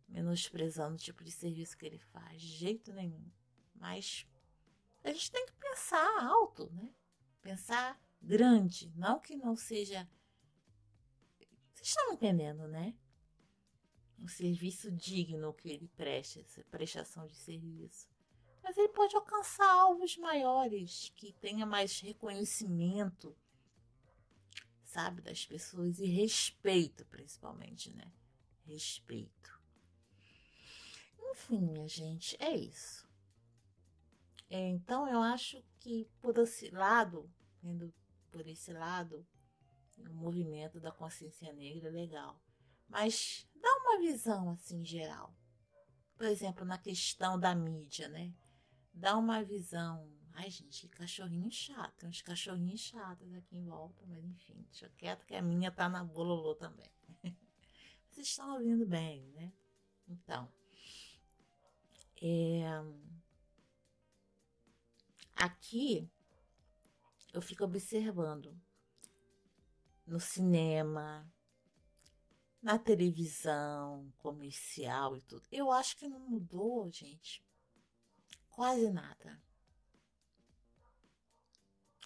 menosprezando 0.07 0.95
o 0.95 0.99
tipo 0.99 1.23
de 1.23 1.31
serviço 1.31 1.77
que 1.77 1.85
ele 1.85 1.99
faz, 1.99 2.41
de 2.41 2.47
jeito 2.47 2.91
nenhum. 2.91 3.31
Mas 3.75 4.27
a 5.03 5.11
gente 5.11 5.31
tem 5.31 5.45
que 5.45 5.53
pensar 5.53 6.23
alto, 6.23 6.69
né? 6.71 6.93
Pensar 7.41 7.99
grande, 8.21 8.91
não 8.95 9.19
que 9.19 9.37
não 9.37 9.55
seja. 9.55 10.09
Vocês 11.73 11.89
estão 11.89 12.13
entendendo, 12.13 12.67
né? 12.67 12.93
Um 14.21 14.27
serviço 14.27 14.91
digno 14.91 15.53
que 15.53 15.69
ele 15.69 15.87
presta, 15.95 16.41
essa 16.41 16.63
prestação 16.65 17.25
de 17.25 17.35
serviço. 17.35 18.09
Mas 18.61 18.77
ele 18.77 18.89
pode 18.89 19.15
alcançar 19.15 19.69
alvos 19.69 20.17
maiores, 20.17 21.11
que 21.15 21.31
tenha 21.33 21.65
mais 21.65 21.99
reconhecimento, 22.01 23.35
sabe, 24.83 25.21
das 25.21 25.45
pessoas 25.45 25.99
e 25.99 26.05
respeito, 26.05 27.05
principalmente, 27.05 27.91
né? 27.93 28.11
Respeito. 28.65 29.59
Enfim, 31.31 31.61
minha 31.61 31.87
gente, 31.87 32.35
é 32.39 32.55
isso. 32.55 33.07
É, 34.49 34.67
então 34.69 35.07
eu 35.07 35.21
acho 35.21 35.63
que 35.79 36.09
por 36.19 36.37
esse 36.37 36.69
lado, 36.71 37.31
vendo 37.61 37.93
por 38.31 38.45
esse 38.47 38.73
lado, 38.73 39.25
o 39.97 40.13
movimento 40.13 40.79
da 40.79 40.91
consciência 40.91 41.51
negra 41.53 41.89
é 41.89 41.91
legal. 41.91 42.39
Mas 42.87 43.47
dá 43.59 43.69
uma 43.77 43.99
visão 43.99 44.49
assim 44.51 44.83
geral. 44.83 45.35
Por 46.15 46.25
exemplo, 46.25 46.65
na 46.65 46.77
questão 46.77 47.39
da 47.39 47.55
mídia, 47.55 48.07
né? 48.09 48.33
Dá 48.93 49.17
uma 49.17 49.43
visão. 49.43 50.11
Ai, 50.33 50.49
gente, 50.49 50.87
que 50.87 50.97
cachorrinho 50.97 51.49
chato. 51.51 51.95
Tem 51.97 52.09
uns 52.09 52.21
cachorrinhos 52.21 52.81
chatos 52.81 53.33
aqui 53.33 53.55
em 53.55 53.65
volta, 53.65 54.05
mas 54.07 54.23
enfim, 54.25 54.61
deixa 54.63 54.89
quieto 54.97 55.25
que 55.25 55.35
a 55.35 55.41
minha 55.41 55.71
tá 55.71 55.87
na 55.87 56.03
bololô 56.03 56.55
também. 56.55 56.91
Vocês 58.09 58.27
estão 58.27 58.53
ouvindo 58.53 58.85
bem, 58.85 59.25
né? 59.33 59.53
Então, 60.07 60.51
é... 62.21 62.63
Aqui 65.35 66.09
eu 67.33 67.41
fico 67.41 67.63
observando 67.63 68.59
no 70.05 70.19
cinema, 70.19 71.31
na 72.61 72.77
televisão, 72.77 74.11
comercial 74.17 75.15
e 75.15 75.21
tudo. 75.21 75.47
Eu 75.51 75.71
acho 75.71 75.95
que 75.97 76.07
não 76.07 76.19
mudou, 76.19 76.89
gente, 76.91 77.43
quase 78.49 78.89
nada. 78.89 79.41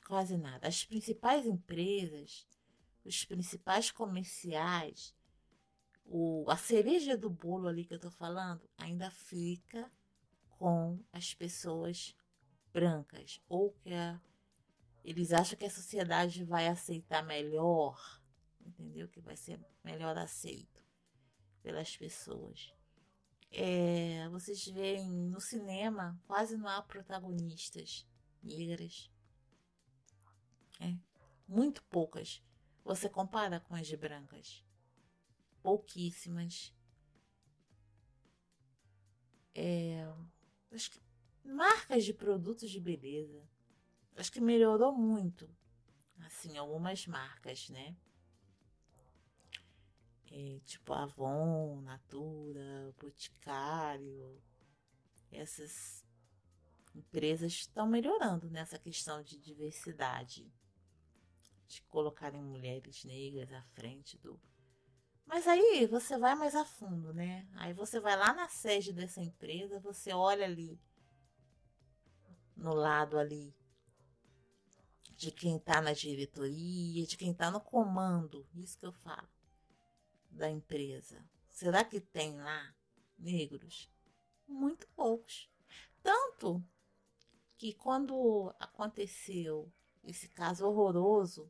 Quase 0.06 0.38
nada. 0.38 0.68
As 0.68 0.86
principais 0.86 1.46
empresas, 1.46 2.48
os 3.04 3.26
principais 3.26 3.90
comerciais, 3.90 5.16
o, 6.06 6.46
a 6.50 6.58
cereja 6.58 7.18
do 7.18 7.30
bolo 7.30 7.68
ali 7.68 7.86
que 7.86 7.94
eu 7.94 8.00
tô 8.00 8.12
falando 8.12 8.70
ainda 8.78 9.10
fica 9.10 9.92
com 10.60 11.00
as 11.12 11.34
pessoas 11.34 12.16
brancas 12.72 13.42
ou 13.48 13.72
que 13.72 13.94
a, 13.94 14.22
eles 15.04 15.34
acham 15.34 15.58
que 15.58 15.66
a 15.66 15.70
sociedade 15.70 16.44
vai 16.44 16.68
aceitar 16.68 17.24
melhor, 17.24 18.22
entendeu? 18.66 19.08
Que 19.08 19.20
vai 19.20 19.36
ser 19.36 19.60
melhor 19.84 20.18
aceito 20.18 20.84
pelas 21.62 21.96
pessoas. 21.96 22.74
É, 23.52 24.28
vocês 24.30 24.66
veem 24.66 25.10
no 25.10 25.40
cinema 25.40 26.20
quase 26.26 26.58
não 26.58 26.68
há 26.68 26.82
protagonistas 26.82 28.08
negras. 28.42 29.12
É, 30.80 30.98
muito 31.48 31.84
poucas. 31.84 32.44
Você 32.84 33.08
compara 33.08 33.60
com 33.60 33.76
as 33.76 33.92
brancas. 33.94 34.66
Pouquíssimas. 35.62 36.74
É, 39.56 40.12
acho 40.72 40.92
que 40.92 41.02
marcas 41.46 42.04
de 42.04 42.14
produtos 42.14 42.70
de 42.70 42.80
beleza. 42.80 43.48
Acho 44.16 44.32
que 44.32 44.42
melhorou 44.42 44.94
muito 44.94 45.50
assim, 46.26 46.58
algumas 46.58 47.06
marcas, 47.08 47.70
né? 47.70 47.96
É, 50.32 50.60
tipo 50.66 50.94
Avon, 50.94 51.82
Natura, 51.82 52.94
Boticário, 53.00 54.42
essas 55.32 56.04
empresas 56.96 57.52
estão 57.52 57.88
melhorando 57.88 58.50
nessa 58.50 58.78
questão 58.78 59.22
de 59.22 59.38
diversidade, 59.38 60.52
de 61.68 61.82
colocarem 61.84 62.42
mulheres 62.42 63.04
negras 63.04 63.52
à 63.52 63.64
frente 63.74 64.18
do. 64.18 64.40
Mas 65.26 65.48
aí 65.48 65.88
você 65.88 66.18
vai 66.18 66.36
mais 66.36 66.56
a 66.56 66.66
fundo, 66.66 67.14
né? 67.14 67.48
Aí 67.56 67.74
você 67.74 68.00
vai 68.00 68.16
lá 68.16 68.34
na 68.34 68.48
sede 68.48 68.92
dessa 68.92 69.22
empresa, 69.22 69.80
você 69.80 70.14
olha 70.14 70.46
ali 70.46 70.80
no 72.56 72.74
lado 72.74 73.18
ali 73.18 73.56
de 75.16 75.32
quem 75.32 75.58
está 75.58 75.82
na 75.82 75.94
diretoria, 75.94 77.06
de 77.06 77.18
quem 77.18 77.32
está 77.32 77.50
no 77.50 77.62
comando, 77.62 78.46
isso 78.56 78.78
que 78.78 78.86
eu 78.86 78.92
falo, 78.92 79.28
da 80.34 80.50
empresa. 80.50 81.24
Será 81.50 81.84
que 81.84 82.00
tem 82.00 82.38
lá 82.38 82.76
negros? 83.18 83.90
Muito 84.48 84.88
poucos. 84.90 85.50
Tanto 86.02 86.64
que 87.58 87.74
quando 87.74 88.54
aconteceu 88.60 89.72
esse 90.04 90.28
caso 90.28 90.66
horroroso 90.68 91.50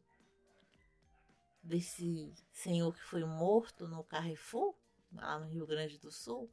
desse 1.62 2.34
senhor 2.52 2.93
que 2.93 3.04
foi 3.04 3.24
morto 3.24 3.88
no 3.88 4.04
Carrefour, 4.04 4.76
lá 5.12 5.39
no 5.39 5.48
Rio 5.48 5.65
Grande 5.65 5.98
do 5.98 6.12
Sul, 6.12 6.52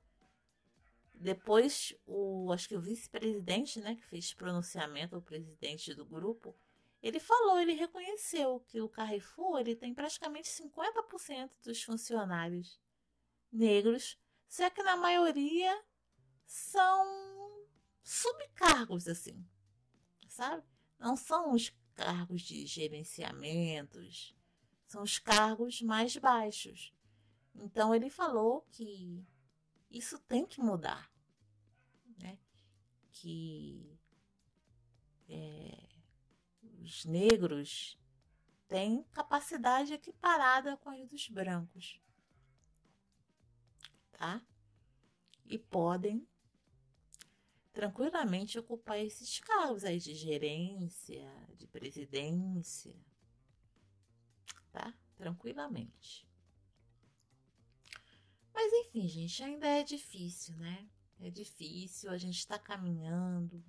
depois 1.15 1.95
o 2.07 2.51
acho 2.53 2.69
que 2.69 2.77
o 2.77 2.81
vice-presidente, 2.81 3.81
né, 3.81 3.97
que 3.97 4.07
fez 4.07 4.33
pronunciamento, 4.33 5.17
o 5.17 5.23
presidente 5.23 5.93
do 5.93 6.07
grupo, 6.07 6.57
ele 7.03 7.19
falou, 7.19 7.59
ele 7.59 7.73
reconheceu 7.73 8.61
que 8.69 8.81
o 8.81 8.89
Carrefour 8.89 9.61
ele 9.61 9.75
tem 9.75 9.95
praticamente 9.95 10.49
50% 10.49 11.51
dos 11.63 11.83
funcionários 11.83 12.79
negros, 13.51 14.19
só 14.49 14.69
que 14.69 14.83
na 14.83 14.97
maioria 14.97 15.83
são 16.47 17.67
subcargos 18.03 19.09
assim, 19.09 19.47
sabe? 20.29 20.63
Não 20.99 21.17
são 21.17 21.55
os 21.55 21.73
cargos 21.95 22.43
de 22.43 22.67
gerenciamentos, 22.67 24.37
são 24.87 25.03
os 25.03 25.19
cargos 25.19 25.81
mais 25.81 26.17
baixos. 26.17 26.93
Então 27.55 27.95
ele 27.95 28.11
falou 28.11 28.67
que 28.73 29.25
isso 29.91 30.19
tem 30.21 30.45
que 30.45 30.61
mudar, 30.61 31.11
né? 32.19 32.39
Que 33.13 33.99
é, 35.29 35.90
os 36.63 37.05
negros 37.05 37.99
têm 38.69 39.03
capacidade 39.13 39.93
equiparada 39.93 40.77
com 40.77 40.91
a 40.91 41.05
dos 41.05 41.29
brancos, 41.29 42.01
tá? 44.13 44.45
E 45.45 45.59
podem 45.59 46.27
tranquilamente 47.73 48.59
ocupar 48.59 48.99
esses 48.99 49.41
cargos 49.41 49.85
aí 49.85 49.99
de 49.99 50.15
gerência, 50.15 51.29
de 51.57 51.67
presidência, 51.67 52.95
tá? 54.73 54.95
Tranquilamente. 55.17 56.29
Mas 58.53 58.73
enfim, 58.73 59.09
gente, 59.09 59.43
ainda 59.43 59.67
é 59.67 59.83
difícil, 59.83 60.57
né? 60.57 60.89
É 61.21 61.31
difícil, 61.31 62.11
a 62.11 62.17
gente 62.17 62.39
está 62.39 62.59
caminhando, 62.59 63.63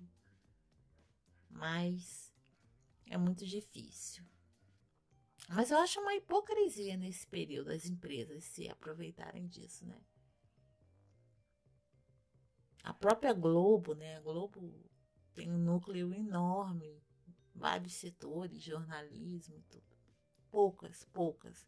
mas 1.50 2.31
é 3.06 3.16
muito 3.16 3.46
difícil. 3.46 4.24
Mas 5.48 5.70
eu 5.70 5.78
acho 5.78 6.00
uma 6.00 6.14
hipocrisia 6.14 6.96
nesse 6.96 7.26
período 7.26 7.70
as 7.70 7.86
empresas 7.86 8.44
se 8.44 8.68
aproveitarem 8.68 9.46
disso, 9.46 9.84
né? 9.84 10.00
A 12.82 12.94
própria 12.94 13.32
Globo, 13.32 13.94
né? 13.94 14.16
A 14.16 14.20
Globo 14.20 14.74
tem 15.34 15.50
um 15.50 15.58
núcleo 15.58 16.12
enorme, 16.14 17.02
vários 17.54 17.94
setores, 17.94 18.62
jornalismo 18.62 19.56
e 19.56 19.62
tudo. 19.62 19.96
Poucas, 20.50 21.04
poucas. 21.12 21.66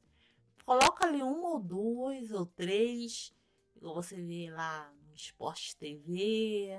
Coloca 0.65 1.07
ali 1.07 1.23
uma 1.23 1.51
ou 1.51 1.61
duas 1.61 2.31
ou 2.31 2.47
três, 2.47 3.35
igual 3.77 3.95
você 3.95 4.17
vê 4.17 4.51
lá 4.51 4.93
no 5.07 5.15
Esporte 5.15 5.77
TV, 5.77 6.71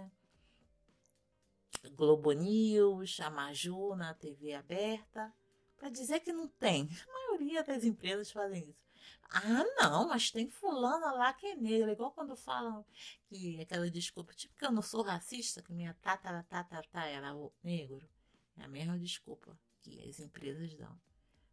Globo 1.91 2.31
News, 2.31 3.19
a 3.19 3.29
Maju 3.29 3.95
na 3.95 4.13
TV 4.13 4.53
aberta, 4.53 5.33
para 5.77 5.89
dizer 5.89 6.19
que 6.21 6.33
não 6.33 6.47
tem. 6.47 6.89
A 7.07 7.13
maioria 7.13 7.63
das 7.63 7.83
empresas 7.83 8.31
fazem 8.31 8.69
isso. 8.69 8.85
Ah, 9.29 9.63
não, 9.81 10.07
mas 10.07 10.31
tem 10.31 10.49
fulana 10.49 11.11
lá 11.11 11.33
que 11.33 11.47
é 11.47 11.55
negra. 11.55 11.91
Igual 11.91 12.11
quando 12.11 12.35
falam 12.35 12.85
que 13.27 13.59
aquela 13.59 13.89
desculpa, 13.89 14.33
tipo 14.33 14.55
que 14.55 14.65
eu 14.65 14.71
não 14.71 14.81
sou 14.81 15.01
racista, 15.01 15.61
que 15.61 15.73
minha 15.73 15.93
tatara, 16.01 16.43
tatara 16.43 17.07
era 17.07 17.33
negro. 17.63 18.07
É 18.57 18.63
a 18.63 18.67
mesma 18.67 18.97
desculpa 18.97 19.57
que 19.81 20.07
as 20.07 20.19
empresas 20.19 20.73
dão. 20.75 20.97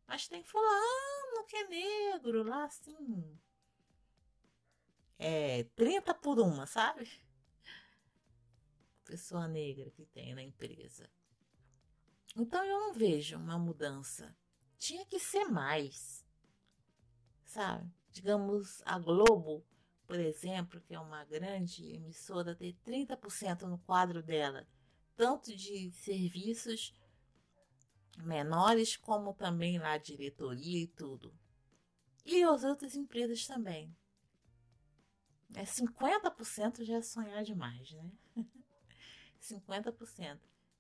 Mas 0.06 0.28
tem 0.28 0.44
fulano 0.44 1.46
que 1.48 1.56
é 1.56 1.68
negro 1.68 2.42
lá 2.42 2.64
assim. 2.64 3.38
É 5.18 5.64
30 5.76 6.14
por 6.14 6.38
uma, 6.38 6.66
sabe? 6.66 7.10
Pessoa 9.04 9.46
negra 9.48 9.90
que 9.90 10.06
tem 10.06 10.34
na 10.34 10.42
empresa. 10.42 11.08
Então 12.36 12.64
eu 12.64 12.78
não 12.78 12.94
vejo 12.94 13.36
uma 13.36 13.58
mudança. 13.58 14.34
Tinha 14.78 15.04
que 15.06 15.18
ser 15.18 15.44
mais. 15.44 16.26
Sabe? 17.44 17.90
Digamos, 18.10 18.82
a 18.84 18.98
Globo, 18.98 19.64
por 20.06 20.18
exemplo, 20.18 20.80
que 20.80 20.94
é 20.94 21.00
uma 21.00 21.24
grande 21.24 21.94
emissora, 21.94 22.54
ter 22.54 22.74
30% 22.84 23.62
no 23.62 23.78
quadro 23.78 24.22
dela, 24.22 24.66
tanto 25.16 25.54
de 25.54 25.90
serviços 25.92 26.94
menores, 28.18 28.96
como 28.96 29.34
também 29.34 29.78
lá 29.78 29.96
diretoria 29.98 30.82
e 30.82 30.86
tudo. 30.86 31.34
E 32.24 32.42
as 32.42 32.64
outras 32.64 32.94
empresas 32.94 33.46
também. 33.46 33.94
É 35.54 35.64
50% 35.64 36.84
já 36.84 36.96
é 36.96 37.02
sonhar 37.02 37.42
demais, 37.42 37.92
né? 37.92 38.10
50%. 39.42 40.38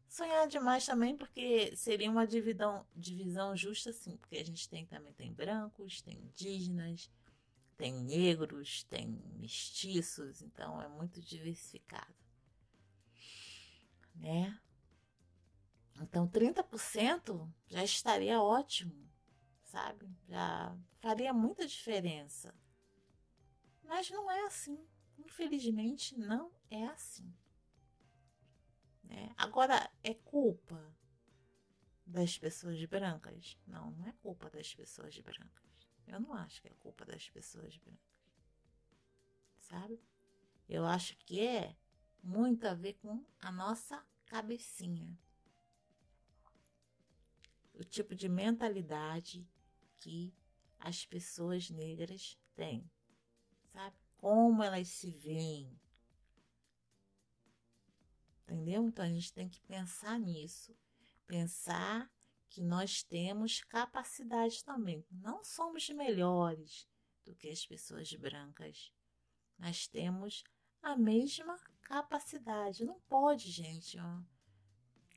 Sonhar 0.08 0.46
demais 0.46 0.84
também, 0.84 1.16
porque 1.16 1.74
seria 1.74 2.10
uma 2.10 2.26
dividão, 2.26 2.86
divisão 2.94 3.56
justa, 3.56 3.92
sim, 3.92 4.16
porque 4.18 4.36
a 4.36 4.44
gente 4.44 4.68
tem 4.68 4.84
também 4.84 5.12
tem 5.14 5.32
brancos, 5.32 6.02
tem 6.02 6.18
indígenas, 6.18 7.10
tem 7.76 7.94
negros, 7.94 8.84
tem 8.84 9.08
mestiços, 9.38 10.42
então 10.42 10.80
é 10.80 10.88
muito 10.88 11.20
diversificado. 11.20 12.14
Né? 14.14 14.60
Então 16.00 16.28
30% 16.28 17.50
já 17.68 17.82
estaria 17.82 18.40
ótimo, 18.40 19.10
sabe? 19.64 20.08
Já 20.28 20.76
faria 21.00 21.32
muita 21.32 21.66
diferença. 21.66 22.54
Mas 23.82 24.10
não 24.10 24.30
é 24.30 24.46
assim. 24.46 24.78
Infelizmente, 25.18 26.18
não 26.18 26.52
é 26.70 26.84
assim. 26.86 27.32
Né? 29.02 29.32
Agora, 29.36 29.90
é 30.02 30.14
culpa 30.14 30.94
das 32.06 32.38
pessoas 32.38 32.84
brancas? 32.84 33.58
Não, 33.66 33.90
não 33.92 34.06
é 34.06 34.12
culpa 34.22 34.50
das 34.50 34.74
pessoas 34.74 35.18
brancas. 35.18 35.90
Eu 36.06 36.20
não 36.20 36.34
acho 36.34 36.60
que 36.60 36.68
é 36.68 36.74
culpa 36.74 37.04
das 37.04 37.28
pessoas 37.30 37.76
brancas. 37.76 38.02
Sabe? 39.60 40.00
Eu 40.68 40.84
acho 40.84 41.16
que 41.16 41.40
é 41.40 41.76
muito 42.22 42.66
a 42.66 42.74
ver 42.74 42.94
com 42.94 43.24
a 43.40 43.50
nossa 43.50 44.04
cabecinha. 44.26 45.18
O 47.74 47.84
tipo 47.84 48.14
de 48.14 48.28
mentalidade 48.28 49.46
que 49.98 50.34
as 50.78 51.06
pessoas 51.06 51.70
negras 51.70 52.38
têm. 52.54 52.90
Sabe? 53.72 53.96
Como 54.18 54.62
elas 54.62 54.88
se 54.88 55.10
veem, 55.10 55.80
Entendeu? 58.52 58.86
Então 58.86 59.04
a 59.04 59.08
gente 59.08 59.32
tem 59.32 59.48
que 59.48 59.62
pensar 59.62 60.18
nisso. 60.20 60.76
Pensar 61.26 62.12
que 62.50 62.62
nós 62.62 63.02
temos 63.02 63.64
capacidade 63.64 64.62
também. 64.62 65.06
Não 65.10 65.42
somos 65.42 65.88
melhores 65.88 66.86
do 67.24 67.34
que 67.34 67.48
as 67.48 67.64
pessoas 67.64 68.12
brancas. 68.12 68.92
Nós 69.58 69.86
temos 69.86 70.44
a 70.82 70.94
mesma 70.94 71.58
capacidade. 71.80 72.84
Não 72.84 73.00
pode, 73.08 73.50
gente, 73.50 73.98
ó, 73.98 74.20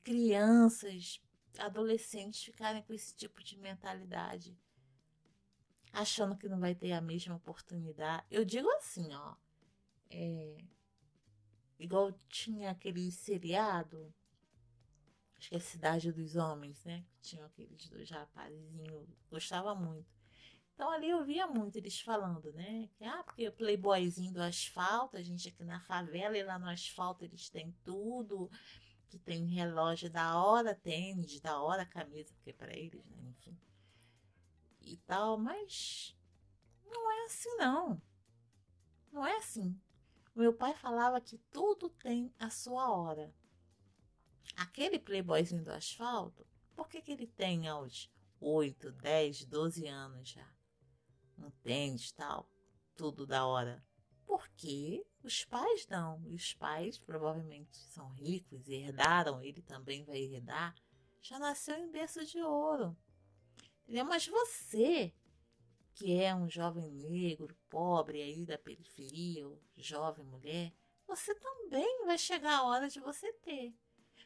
crianças, 0.02 1.20
adolescentes 1.58 2.42
ficarem 2.42 2.82
com 2.84 2.94
esse 2.94 3.14
tipo 3.14 3.42
de 3.44 3.58
mentalidade, 3.58 4.58
achando 5.92 6.38
que 6.38 6.48
não 6.48 6.58
vai 6.58 6.74
ter 6.74 6.92
a 6.92 7.02
mesma 7.02 7.36
oportunidade. 7.36 8.24
Eu 8.30 8.46
digo 8.46 8.70
assim, 8.70 9.12
ó, 9.14 9.36
é, 10.08 10.64
Igual 11.78 12.12
tinha 12.28 12.70
aquele 12.70 13.10
seriado 13.10 14.12
Acho 15.38 15.50
que 15.50 15.56
é 15.56 15.60
Cidade 15.60 16.12
dos 16.12 16.34
Homens, 16.34 16.84
né? 16.84 17.04
Tinha 17.20 17.44
aqueles 17.44 17.88
dois 17.88 18.10
rapazinhos, 18.10 19.06
gostava 19.30 19.74
muito. 19.74 20.06
Então 20.74 20.90
ali 20.90 21.08
eu 21.08 21.24
via 21.24 21.46
muito 21.46 21.76
eles 21.76 22.00
falando, 22.00 22.52
né? 22.52 22.88
Que, 22.96 23.04
ah, 23.04 23.22
porque 23.22 23.48
o 23.48 23.52
playboyzinho 23.52 24.32
do 24.32 24.42
asfalto, 24.42 25.16
a 25.16 25.22
gente 25.22 25.48
aqui 25.48 25.64
na 25.64 25.80
favela 25.80 26.36
e 26.36 26.42
lá 26.42 26.58
no 26.58 26.68
asfalto 26.68 27.24
eles 27.24 27.48
têm 27.48 27.74
tudo, 27.84 28.50
que 29.08 29.18
tem 29.18 29.46
relógio 29.46 30.10
da 30.10 30.36
hora, 30.42 30.74
tênis 30.74 31.40
da 31.40 31.60
hora, 31.60 31.86
camisa, 31.86 32.34
porque 32.34 32.50
é 32.50 32.52
para 32.52 32.76
eles, 32.76 33.04
né? 33.06 33.16
Enfim. 33.28 33.58
E 34.82 34.96
tal, 34.98 35.38
mas 35.38 36.16
não 36.84 37.10
é 37.10 37.24
assim 37.26 37.56
não. 37.56 38.02
Não 39.12 39.26
é 39.26 39.36
assim. 39.36 39.78
Meu 40.36 40.52
pai 40.52 40.74
falava 40.74 41.18
que 41.18 41.38
tudo 41.50 41.88
tem 41.88 42.30
a 42.38 42.50
sua 42.50 42.90
hora. 42.90 43.34
Aquele 44.54 44.98
playboyzinho 44.98 45.64
do 45.64 45.72
asfalto, 45.72 46.46
por 46.74 46.90
que, 46.90 47.00
que 47.00 47.10
ele 47.10 47.26
tem 47.26 47.66
aos 47.66 48.12
8, 48.38 48.92
10, 48.92 49.46
12 49.46 49.86
anos 49.86 50.28
já? 50.28 50.46
Um 51.38 51.50
tênis 51.62 52.12
tal, 52.12 52.50
tudo 52.94 53.26
da 53.26 53.46
hora. 53.46 53.82
Porque 54.26 55.06
os 55.22 55.42
pais 55.46 55.86
não. 55.88 56.22
E 56.26 56.34
os 56.34 56.52
pais 56.52 56.98
provavelmente 56.98 57.78
são 57.78 58.10
ricos 58.10 58.68
e 58.68 58.74
herdaram, 58.74 59.42
ele 59.42 59.62
também 59.62 60.04
vai 60.04 60.18
herdar. 60.18 60.74
Já 61.22 61.38
nasceu 61.38 61.78
em 61.78 61.90
berço 61.90 62.26
de 62.26 62.42
ouro. 62.42 62.94
Mas 63.88 64.26
você 64.26 65.14
que 65.96 66.12
é 66.20 66.34
um 66.34 66.48
jovem 66.48 66.90
negro, 66.90 67.56
pobre 67.70 68.20
aí 68.20 68.44
da 68.44 68.58
periferia, 68.58 69.48
ou 69.48 69.58
jovem 69.78 70.26
mulher, 70.26 70.70
você 71.06 71.34
também 71.34 72.04
vai 72.04 72.18
chegar 72.18 72.58
a 72.58 72.64
hora 72.64 72.86
de 72.86 73.00
você 73.00 73.32
ter. 73.32 73.74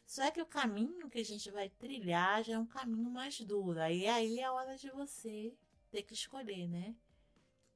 Só 0.04 0.28
que 0.32 0.42
o 0.42 0.46
caminho 0.46 1.08
que 1.08 1.20
a 1.20 1.24
gente 1.24 1.48
vai 1.48 1.68
trilhar 1.68 2.42
já 2.42 2.54
é 2.54 2.58
um 2.58 2.66
caminho 2.66 3.08
mais 3.08 3.40
duro. 3.42 3.80
Aí, 3.80 4.04
aí 4.08 4.40
é 4.40 4.44
a 4.44 4.52
hora 4.52 4.76
de 4.76 4.90
você 4.90 5.56
ter 5.92 6.02
que 6.02 6.12
escolher, 6.12 6.66
né? 6.66 6.96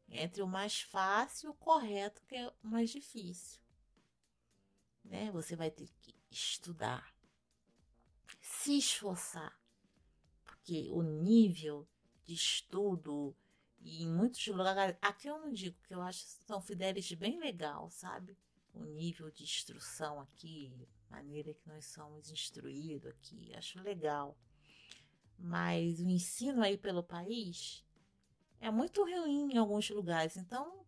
Entre 0.08 0.42
o 0.42 0.48
mais 0.48 0.80
fácil 0.80 1.46
e 1.46 1.50
o 1.50 1.54
correto, 1.54 2.20
que 2.26 2.34
é 2.34 2.48
o 2.48 2.66
mais 2.66 2.90
difícil. 2.90 3.60
Né? 5.04 5.30
Você 5.30 5.54
vai 5.54 5.70
ter 5.70 5.88
que 6.00 6.12
estudar, 6.28 7.14
se 8.40 8.76
esforçar, 8.76 9.56
porque 10.44 10.90
o 10.90 11.02
nível 11.02 11.86
de 12.24 12.34
estudo, 12.34 13.36
e 13.84 14.02
em 14.02 14.10
muitos 14.10 14.46
lugares, 14.46 14.96
aqui 15.02 15.28
eu 15.28 15.38
não 15.38 15.52
digo, 15.52 15.76
que 15.86 15.94
eu 15.94 16.00
acho 16.00 16.24
São 16.46 16.58
Fidélis 16.58 17.12
bem 17.12 17.38
legal, 17.38 17.90
sabe? 17.90 18.36
O 18.72 18.82
nível 18.82 19.30
de 19.30 19.44
instrução 19.44 20.18
aqui, 20.20 20.72
maneira 21.10 21.52
que 21.52 21.68
nós 21.68 21.84
somos 21.84 22.32
instruídos 22.32 23.10
aqui, 23.10 23.54
acho 23.54 23.80
legal. 23.82 24.38
Mas 25.38 26.00
o 26.00 26.08
ensino 26.08 26.62
aí 26.62 26.78
pelo 26.78 27.02
país 27.02 27.84
é 28.58 28.70
muito 28.70 29.02
ruim 29.02 29.52
em 29.52 29.58
alguns 29.58 29.90
lugares, 29.90 30.38
então 30.38 30.86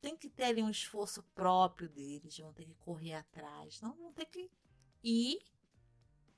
tem 0.00 0.16
que 0.16 0.28
ter 0.28 0.44
ali 0.44 0.62
um 0.62 0.70
esforço 0.70 1.22
próprio 1.34 1.88
deles, 1.88 2.36
vão 2.36 2.52
ter 2.52 2.64
que 2.64 2.74
correr 2.74 3.14
atrás, 3.14 3.80
não 3.80 3.94
vão 3.94 4.12
ter 4.12 4.26
que 4.26 4.50
ir 5.04 5.38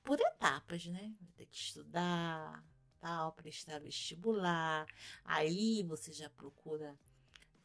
por 0.03 0.19
etapas, 0.19 0.85
né? 0.85 1.15
Vai 1.19 1.31
ter 1.35 1.47
que 1.47 1.57
estudar, 1.57 2.63
tal, 2.99 3.31
prestar 3.33 3.79
vestibular. 3.79 4.85
Aí 5.23 5.83
você 5.83 6.11
já 6.11 6.29
procura 6.29 6.97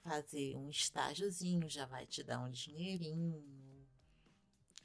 fazer 0.03 0.57
um 0.57 0.69
estágiozinho, 0.69 1.69
já 1.69 1.87
vai 1.87 2.07
te 2.07 2.23
dar 2.23 2.41
um 2.41 2.51
dinheirinho, 2.51 3.43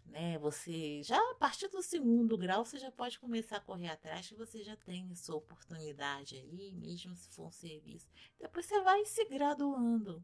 né? 0.06 0.38
Você 0.40 1.02
já 1.04 1.18
a 1.32 1.36
partir 1.36 1.68
do 1.68 1.82
segundo 1.82 2.38
grau 2.38 2.64
você 2.66 2.78
já 2.78 2.92
pode 2.92 3.20
começar 3.20 3.58
a 3.58 3.62
correr 3.62 3.90
atrás 3.90 4.28
que 4.28 4.36
você 4.36 4.64
já 4.64 4.76
tem 4.78 5.14
sua 5.16 5.36
oportunidade 5.36 6.36
aí, 6.36 6.72
mesmo 6.74 7.16
se 7.16 7.30
for 7.30 7.48
um 7.48 7.52
serviço. 7.52 8.08
Depois 8.40 8.66
você 8.66 8.82
vai 8.82 9.06
se 9.06 9.26
graduando, 9.26 10.24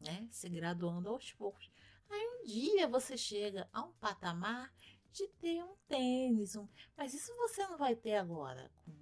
né? 0.00 0.26
Se 0.30 0.48
graduando 0.48 1.08
aos 1.08 1.32
poucos. 1.32 1.70
Aí 2.08 2.26
um 2.26 2.44
dia 2.44 2.88
você 2.88 3.16
chega 3.16 3.68
a 3.72 3.82
um 3.82 3.92
patamar 3.92 4.72
de 5.12 5.26
ter 5.28 5.62
um 5.62 5.74
tênis, 5.88 6.56
um... 6.56 6.68
mas 6.96 7.14
isso 7.14 7.34
você 7.36 7.66
não 7.66 7.76
vai 7.76 7.96
ter 7.96 8.16
agora 8.16 8.70
com 8.84 8.92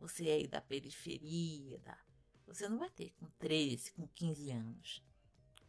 você 0.00 0.30
aí 0.30 0.46
da 0.46 0.62
periferia, 0.62 1.78
você 2.46 2.68
não 2.68 2.78
vai 2.78 2.90
ter 2.90 3.10
com 3.12 3.26
13, 3.38 3.92
com 3.92 4.08
15 4.08 4.50
anos. 4.50 5.04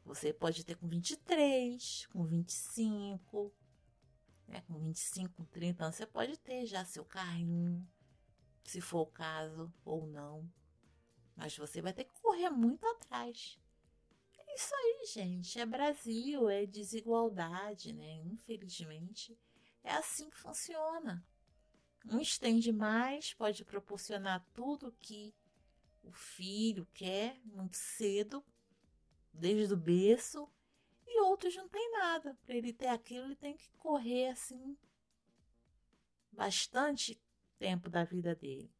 Você 0.05 0.33
pode 0.33 0.63
ter 0.63 0.75
com 0.75 0.87
23, 0.87 2.07
com 2.07 2.25
25, 2.25 3.53
né? 4.47 4.61
com 4.61 4.79
25, 4.79 5.35
com 5.35 5.45
30 5.45 5.83
anos, 5.83 5.97
você 5.97 6.07
pode 6.07 6.39
ter 6.39 6.65
já 6.65 6.83
seu 6.85 7.03
carrinho, 7.03 7.85
se 8.63 8.79
for 8.79 9.01
o 9.01 9.05
caso, 9.05 9.71
ou 9.83 10.07
não. 10.07 10.49
Mas 11.35 11.55
você 11.57 11.81
vai 11.81 11.93
ter 11.93 12.05
que 12.05 12.19
correr 12.21 12.49
muito 12.49 12.85
atrás. 12.87 13.59
É 14.37 14.55
isso 14.55 14.73
aí, 14.73 15.05
gente. 15.13 15.59
É 15.59 15.65
Brasil, 15.65 16.49
é 16.49 16.65
desigualdade, 16.65 17.93
né? 17.93 18.21
Infelizmente, 18.25 19.37
é 19.83 19.91
assim 19.91 20.29
que 20.29 20.37
funciona. 20.37 21.23
Um 22.05 22.19
estende 22.19 22.71
mais, 22.71 23.33
pode 23.33 23.63
proporcionar 23.63 24.45
tudo 24.53 24.95
que 24.99 25.33
o 26.03 26.11
filho 26.11 26.87
quer 26.93 27.39
muito 27.45 27.77
cedo, 27.77 28.43
desde 29.31 29.73
o 29.73 29.77
berço, 29.77 30.49
e 31.05 31.21
outros 31.21 31.55
não 31.55 31.69
tem 31.69 31.91
nada. 31.91 32.37
Para 32.45 32.55
ele 32.55 32.73
ter 32.73 32.87
aquilo, 32.87 33.25
ele 33.25 33.35
tem 33.35 33.55
que 33.55 33.69
correr 33.77 34.29
assim 34.29 34.77
bastante 36.31 37.21
tempo 37.59 37.89
da 37.89 38.03
vida 38.03 38.33
dele. 38.33 38.73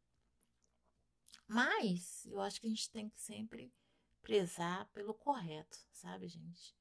Mas 1.46 2.26
eu 2.26 2.40
acho 2.40 2.60
que 2.60 2.66
a 2.66 2.70
gente 2.70 2.90
tem 2.90 3.08
que 3.08 3.20
sempre 3.20 3.72
prezar 4.22 4.86
pelo 4.92 5.14
correto, 5.14 5.78
sabe, 5.92 6.26
gente? 6.26 6.74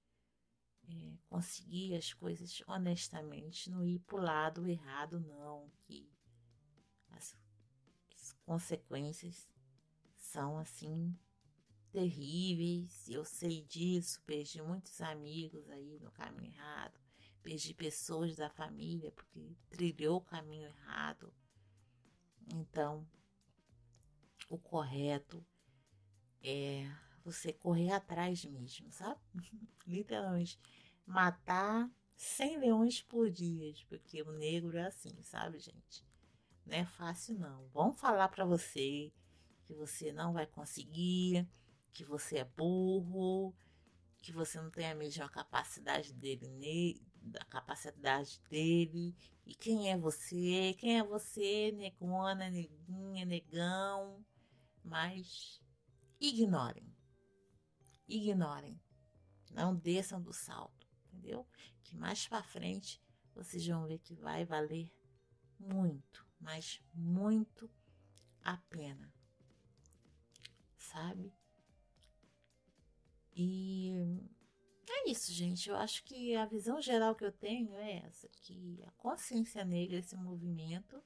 É, 0.87 1.17
conseguir 1.29 1.95
as 1.95 2.13
coisas 2.13 2.63
honestamente, 2.67 3.69
não 3.69 3.85
ir 3.85 3.99
para 3.99 4.15
o 4.15 4.21
lado 4.21 4.67
errado, 4.67 5.19
não. 5.19 5.69
Que 5.83 6.09
consequências 8.45 9.49
são 10.15 10.57
assim 10.57 11.17
terríveis. 11.91 13.07
Eu 13.09 13.25
sei 13.25 13.63
disso, 13.63 14.21
perdi 14.25 14.61
muitos 14.61 15.01
amigos 15.01 15.69
aí 15.69 15.99
no 15.99 16.11
caminho 16.11 16.51
errado, 16.51 16.99
perdi 17.41 17.73
pessoas 17.73 18.35
da 18.35 18.49
família 18.49 19.11
porque 19.11 19.55
trilhou 19.69 20.17
o 20.17 20.25
caminho 20.25 20.67
errado. 20.67 21.33
Então, 22.53 23.07
o 24.49 24.57
correto 24.57 25.45
é 26.43 26.89
você 27.23 27.53
correr 27.53 27.91
atrás 27.91 28.43
mesmo, 28.45 28.91
sabe? 28.91 29.21
Literalmente, 29.85 30.59
matar 31.05 31.89
100 32.15 32.57
leões 32.57 33.01
por 33.01 33.29
dia, 33.29 33.73
porque 33.87 34.21
o 34.21 34.31
negro 34.31 34.77
é 34.77 34.85
assim, 34.85 35.21
sabe, 35.23 35.59
gente? 35.59 36.05
Não 36.65 36.77
é 36.77 36.85
fácil, 36.85 37.37
não. 37.37 37.67
Vão 37.69 37.91
falar 37.93 38.29
para 38.29 38.45
você 38.45 39.11
que 39.65 39.73
você 39.73 40.11
não 40.11 40.33
vai 40.33 40.45
conseguir, 40.45 41.47
que 41.91 42.03
você 42.03 42.37
é 42.37 42.45
burro, 42.45 43.55
que 44.21 44.31
você 44.31 44.61
não 44.61 44.69
tem 44.69 44.89
a 44.89 44.95
mesma 44.95 45.27
capacidade 45.29 46.13
dele, 46.13 47.01
da 47.21 47.43
capacidade 47.45 48.39
dele. 48.49 49.15
E 49.45 49.55
quem 49.55 49.91
é 49.91 49.97
você? 49.97 50.75
Quem 50.77 50.99
é 50.99 51.03
você, 51.03 51.71
negona, 51.71 52.49
neguinha, 52.49 53.25
negão? 53.25 54.23
Mas 54.83 55.61
ignorem. 56.19 56.85
Ignorem. 58.07 58.79
Não 59.51 59.75
desçam 59.75 60.21
do 60.21 60.31
salto, 60.31 60.87
entendeu? 61.05 61.45
Que 61.83 61.97
mais 61.97 62.27
para 62.27 62.43
frente 62.43 63.01
vocês 63.33 63.65
vão 63.65 63.87
ver 63.87 63.99
que 63.99 64.15
vai 64.15 64.45
valer 64.45 64.91
muito 65.59 66.30
mas 66.41 66.81
muito 66.93 67.69
a 68.43 68.57
pena, 68.57 69.13
sabe? 70.77 71.31
E 73.33 73.93
é 74.89 75.09
isso, 75.09 75.31
gente. 75.31 75.69
Eu 75.69 75.77
acho 75.77 76.03
que 76.03 76.35
a 76.35 76.45
visão 76.45 76.81
geral 76.81 77.15
que 77.15 77.23
eu 77.23 77.31
tenho 77.31 77.73
é 77.75 77.99
essa: 78.05 78.27
que 78.27 78.83
a 78.85 78.91
consciência 78.91 79.63
negra, 79.63 79.97
esse 79.97 80.15
movimento, 80.17 81.01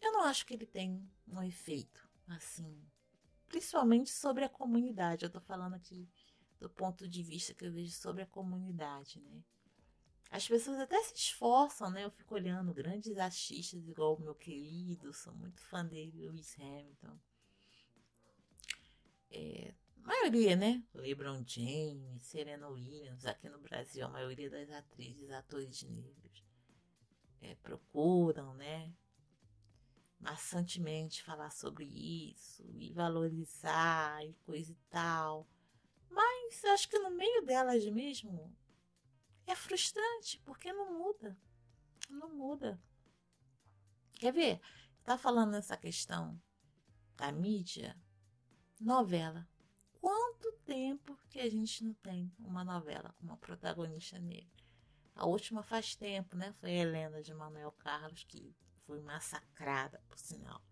eu 0.00 0.12
não 0.12 0.24
acho 0.24 0.44
que 0.44 0.54
ele 0.54 0.66
tem 0.66 1.08
um 1.26 1.42
efeito 1.42 2.06
assim, 2.26 2.78
principalmente 3.48 4.10
sobre 4.10 4.44
a 4.44 4.48
comunidade. 4.48 5.24
Eu 5.24 5.30
tô 5.30 5.40
falando 5.40 5.74
aqui 5.74 6.08
do 6.58 6.68
ponto 6.68 7.08
de 7.08 7.22
vista 7.22 7.54
que 7.54 7.64
eu 7.64 7.72
vejo 7.72 7.92
sobre 7.92 8.22
a 8.22 8.26
comunidade, 8.26 9.20
né? 9.20 9.42
As 10.30 10.46
pessoas 10.46 10.78
até 10.78 11.02
se 11.04 11.14
esforçam, 11.14 11.90
né? 11.90 12.04
Eu 12.04 12.10
fico 12.10 12.34
olhando 12.34 12.74
grandes 12.74 13.16
artistas 13.16 13.88
igual 13.88 14.14
o 14.14 14.20
meu 14.20 14.34
querido, 14.34 15.12
sou 15.12 15.34
muito 15.34 15.60
fã 15.62 15.84
dele, 15.84 16.12
Lewis 16.14 16.54
Hamilton. 16.58 17.18
É, 19.30 19.74
maioria, 19.96 20.54
né? 20.54 20.82
LeBron 20.94 21.42
James, 21.46 22.22
Serena 22.22 22.68
Williams, 22.68 23.24
aqui 23.24 23.48
no 23.48 23.58
Brasil, 23.58 24.04
a 24.04 24.10
maioria 24.10 24.50
das 24.50 24.70
atrizes, 24.70 25.30
atores 25.30 25.82
negros. 25.82 26.44
É, 27.40 27.54
procuram, 27.56 28.52
né? 28.54 28.92
Maçantemente 30.20 31.22
falar 31.22 31.50
sobre 31.50 31.84
isso 31.84 32.64
e 32.76 32.92
valorizar 32.92 34.26
e 34.26 34.34
coisa 34.44 34.72
e 34.72 34.78
tal. 34.90 35.48
Mas 36.10 36.64
acho 36.64 36.88
que 36.88 36.98
no 36.98 37.10
meio 37.10 37.46
delas 37.46 37.84
mesmo 37.86 38.54
é 39.50 39.54
frustrante, 39.54 40.40
porque 40.44 40.72
não 40.72 40.98
muda. 40.98 41.36
Não 42.08 42.34
muda. 42.34 42.80
Quer 44.18 44.32
ver? 44.32 44.60
Tá 45.04 45.16
falando 45.16 45.52
nessa 45.52 45.76
questão 45.76 46.40
da 47.16 47.32
mídia? 47.32 47.96
Novela. 48.80 49.48
Quanto 50.00 50.52
tempo 50.64 51.18
que 51.28 51.40
a 51.40 51.50
gente 51.50 51.84
não 51.84 51.94
tem 51.94 52.32
uma 52.38 52.62
novela 52.62 53.12
com 53.18 53.24
uma 53.24 53.36
protagonista 53.36 54.18
negra? 54.18 54.64
A 55.14 55.26
última 55.26 55.62
faz 55.62 55.96
tempo, 55.96 56.36
né? 56.36 56.52
Foi 56.60 56.70
a 56.70 56.74
Helena 56.74 57.22
de 57.22 57.34
Manuel 57.34 57.72
Carlos, 57.72 58.24
que 58.24 58.54
foi 58.86 59.00
massacrada, 59.00 60.00
por 60.08 60.18
sinal. 60.18 60.62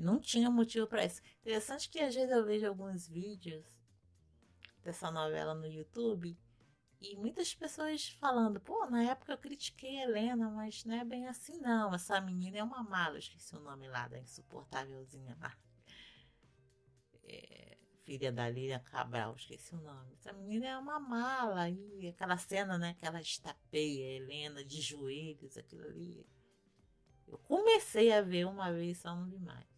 Não 0.00 0.20
tinha 0.20 0.50
motivo 0.50 0.86
para 0.86 1.04
isso. 1.04 1.22
Interessante 1.40 1.88
que 1.88 1.98
às 1.98 2.14
vezes 2.14 2.30
eu 2.30 2.44
vejo 2.44 2.66
alguns 2.66 3.08
vídeos 3.08 3.64
dessa 4.82 5.10
novela 5.10 5.54
no 5.54 5.66
YouTube 5.66 6.36
e 7.12 7.16
muitas 7.16 7.54
pessoas 7.54 8.08
falando, 8.20 8.60
pô, 8.60 8.86
na 8.86 9.02
época 9.04 9.32
eu 9.32 9.38
critiquei 9.38 9.98
a 9.98 10.02
Helena, 10.04 10.50
mas 10.50 10.84
não 10.84 10.94
é 10.94 11.04
bem 11.04 11.26
assim 11.26 11.58
não. 11.58 11.94
Essa 11.94 12.20
menina 12.20 12.58
é 12.58 12.64
uma 12.64 12.82
mala, 12.82 13.16
eu 13.16 13.18
esqueci 13.18 13.54
o 13.54 13.60
nome 13.60 13.86
lá 13.88 14.08
da 14.08 14.18
insuportávelzinha 14.18 15.36
lá. 15.40 15.56
É, 17.24 17.76
filha 18.04 18.32
da 18.32 18.48
Lilian 18.48 18.80
Cabral, 18.80 19.34
esqueci 19.34 19.74
o 19.74 19.80
nome. 19.80 20.14
Essa 20.14 20.32
menina 20.32 20.66
é 20.66 20.78
uma 20.78 20.98
mala 20.98 21.68
e 21.68 22.08
aquela 22.08 22.36
cena, 22.38 22.78
né, 22.78 22.94
que 22.94 23.06
ela 23.06 23.20
estapeia 23.20 24.06
a 24.06 24.12
Helena 24.12 24.64
de 24.64 24.80
joelhos, 24.80 25.56
aquilo 25.56 25.84
ali. 25.84 26.26
Eu 27.26 27.38
comecei 27.38 28.12
a 28.12 28.22
ver 28.22 28.46
uma 28.46 28.72
vez, 28.72 28.98
só 28.98 29.14
não 29.14 29.28
vi 29.28 29.38
mais 29.38 29.74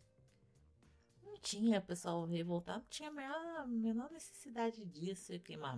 tinha 1.47 1.81
pessoal 1.81 2.25
revoltado, 2.25 2.81
não 2.81 2.89
tinha 2.89 3.09
a 3.09 3.13
menor, 3.13 3.61
a 3.61 3.67
menor 3.67 4.11
necessidade 4.11 4.85
disso, 4.85 5.33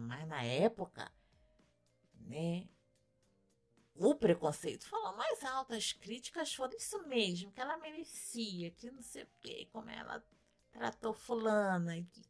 mas 0.07 0.27
na 0.27 0.43
época, 0.43 1.13
né? 2.29 2.69
O 3.95 4.15
preconceito 4.15 4.87
falou 4.89 5.17
mais 5.17 5.43
alto, 5.43 5.75
as 5.75 5.93
críticas 5.93 6.55
foram 6.55 6.77
isso 6.77 7.03
mesmo, 7.09 7.51
que 7.51 7.61
ela 7.61 7.77
merecia, 7.79 8.71
que 8.71 8.91
não 8.91 9.03
sei 9.03 9.25
o 9.25 9.29
que, 9.41 9.67
como 9.67 9.91
ela 9.91 10.25
tratou 10.71 11.13
fulana, 11.13 12.01
que 12.13 12.23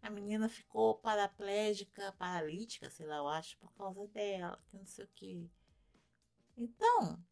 a 0.00 0.08
menina 0.08 0.48
ficou 0.48 0.94
paraplégica, 0.94 2.12
paralítica, 2.12 2.88
sei 2.88 3.06
lá, 3.06 3.16
eu 3.16 3.28
acho, 3.28 3.58
por 3.58 3.70
causa 3.74 4.06
dela, 4.08 4.58
que 4.70 4.78
não 4.78 4.86
sei 4.86 5.04
o 5.04 5.08
que. 5.08 5.50
Então, 6.56 7.22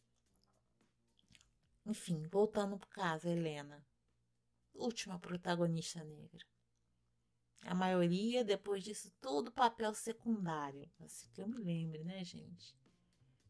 enfim, 1.87 2.27
voltando 2.27 2.77
pro 2.79 2.91
caso, 2.91 3.29
Helena 3.29 3.83
última 4.79 5.19
protagonista 5.19 6.03
negra. 6.05 6.45
A 7.67 7.75
maioria, 7.75 8.45
depois 8.45 8.85
disso, 8.85 9.13
todo 9.21 9.51
papel 9.51 9.93
secundário. 9.93 10.89
Assim 11.01 11.29
que 11.33 11.43
eu 11.43 11.49
me 11.49 11.59
lembre, 11.59 12.05
né, 12.05 12.23
gente? 12.25 12.77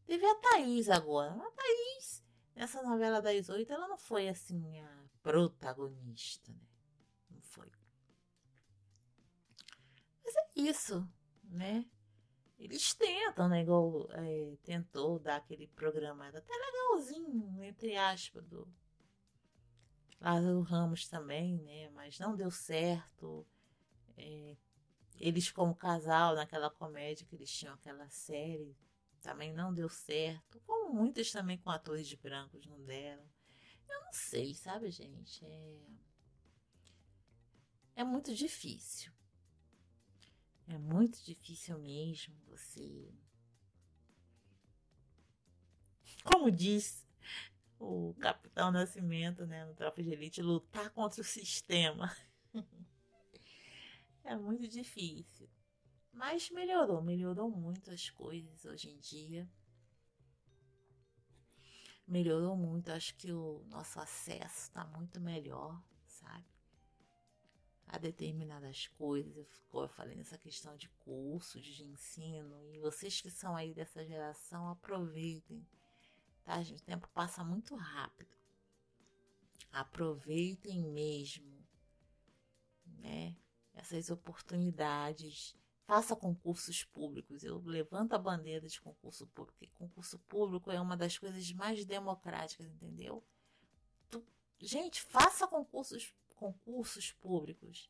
Teve 0.05 0.25
a 0.25 0.35
Thaís 0.35 0.89
agora. 0.89 1.33
A 1.33 1.51
Thaís, 1.51 2.23
nessa 2.55 2.81
novela 2.81 3.21
das 3.21 3.47
oito, 3.49 3.71
ela 3.71 3.87
não 3.87 3.97
foi 3.97 4.27
assim 4.27 4.79
a 4.79 5.05
protagonista, 5.21 6.51
né? 6.51 6.67
Não 7.29 7.41
foi. 7.41 7.71
Mas 10.23 10.35
é 10.35 10.49
isso, 10.55 11.07
né? 11.43 11.85
Eles 12.57 12.95
tentam, 12.95 13.47
né? 13.47 13.61
Igual 13.61 14.09
é, 14.13 14.57
tentou 14.63 15.19
dar 15.19 15.35
aquele 15.35 15.67
programa, 15.67 16.27
até 16.29 16.53
legalzinho, 16.53 17.63
entre 17.63 17.95
aspas, 17.95 18.43
do 18.47 18.67
Lázaro 20.19 20.61
Ramos 20.61 21.07
também, 21.07 21.59
né? 21.59 21.89
Mas 21.89 22.17
não 22.17 22.35
deu 22.35 22.49
certo. 22.49 23.45
É, 24.17 24.57
eles 25.19 25.51
como 25.51 25.75
casal 25.75 26.35
naquela 26.35 26.69
comédia 26.69 27.25
que 27.25 27.35
eles 27.35 27.51
tinham 27.51 27.73
aquela 27.73 28.09
série 28.09 28.75
também 29.21 29.53
não 29.53 29.73
deu 29.73 29.89
certo. 29.89 30.61
Como 30.61 30.93
muitas 30.93 31.31
também 31.31 31.57
com 31.57 31.69
atores 31.69 32.07
de 32.07 32.15
brancos 32.15 32.65
não 32.65 32.83
deram. 32.85 33.23
Eu 33.89 34.01
não 34.01 34.13
sei, 34.13 34.53
sabe, 34.53 34.89
gente? 34.89 35.45
É, 35.45 35.79
é 37.97 38.03
muito 38.03 38.33
difícil. 38.33 39.11
É 40.67 40.77
muito 40.77 41.23
difícil 41.23 41.77
mesmo 41.79 42.35
você. 42.47 43.13
Como 46.23 46.51
diz 46.51 47.05
o 47.79 48.13
Capitão 48.19 48.71
Nascimento, 48.71 49.45
né, 49.45 49.65
no 49.65 49.73
Tropa 49.73 50.03
de 50.03 50.11
Elite, 50.11 50.41
lutar 50.41 50.89
contra 50.91 51.21
o 51.21 51.23
sistema. 51.23 52.15
é 54.27 54.35
muito 54.35 54.67
difícil. 54.67 55.49
Mas 56.11 56.49
melhorou, 56.51 57.01
melhorou 57.01 57.49
muito 57.49 57.91
as 57.91 58.09
coisas 58.09 58.65
hoje 58.65 58.89
em 58.89 58.97
dia. 58.97 59.49
Melhorou 62.07 62.55
muito, 62.55 62.91
acho 62.91 63.15
que 63.15 63.31
o 63.31 63.63
nosso 63.67 63.99
acesso 63.99 64.63
está 64.63 64.85
muito 64.85 65.19
melhor, 65.19 65.81
sabe? 66.05 66.45
A 67.87 67.97
determinadas 67.97 68.87
coisas. 68.87 69.47
Eu 69.73 69.89
falei 69.89 70.15
nessa 70.15 70.37
questão 70.37 70.75
de 70.75 70.89
cursos 70.89 71.65
de 71.65 71.83
ensino. 71.83 72.63
E 72.73 72.79
vocês 72.79 73.21
que 73.21 73.29
são 73.29 73.55
aí 73.55 73.73
dessa 73.73 74.05
geração, 74.05 74.69
aproveitem 74.69 75.65
tá? 76.47 76.61
O 76.61 76.81
tempo 76.81 77.07
passa 77.13 77.43
muito 77.43 77.75
rápido. 77.75 78.35
Aproveitem 79.71 80.81
mesmo, 80.81 81.61
né? 82.85 83.35
Essas 83.77 84.09
oportunidades. 84.09 85.55
Faça 85.85 86.15
concursos 86.15 86.83
públicos. 86.83 87.43
Eu 87.43 87.59
levanto 87.59 88.13
a 88.13 88.17
bandeira 88.17 88.67
de 88.67 88.81
concurso 88.81 89.25
público. 89.27 89.57
Porque 89.57 89.73
concurso 89.77 90.19
público 90.19 90.71
é 90.71 90.81
uma 90.81 90.97
das 90.97 91.17
coisas 91.17 91.51
mais 91.53 91.85
democráticas, 91.85 92.67
entendeu? 92.67 93.23
Tu, 94.09 94.21
gente, 94.59 95.01
faça 95.01 95.47
concursos, 95.47 96.13
concursos 96.35 97.13
públicos, 97.13 97.89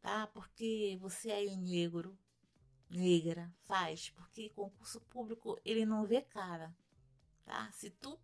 tá? 0.00 0.26
Porque 0.28 0.98
você 1.00 1.30
é 1.30 1.56
negro, 1.56 2.18
negra, 2.90 3.54
faz. 3.66 4.10
Porque 4.10 4.50
concurso 4.50 5.00
público 5.02 5.60
ele 5.64 5.86
não 5.86 6.04
vê 6.04 6.22
cara 6.22 6.74
tá? 7.46 7.70
Se 7.72 7.88
tu 7.88 8.18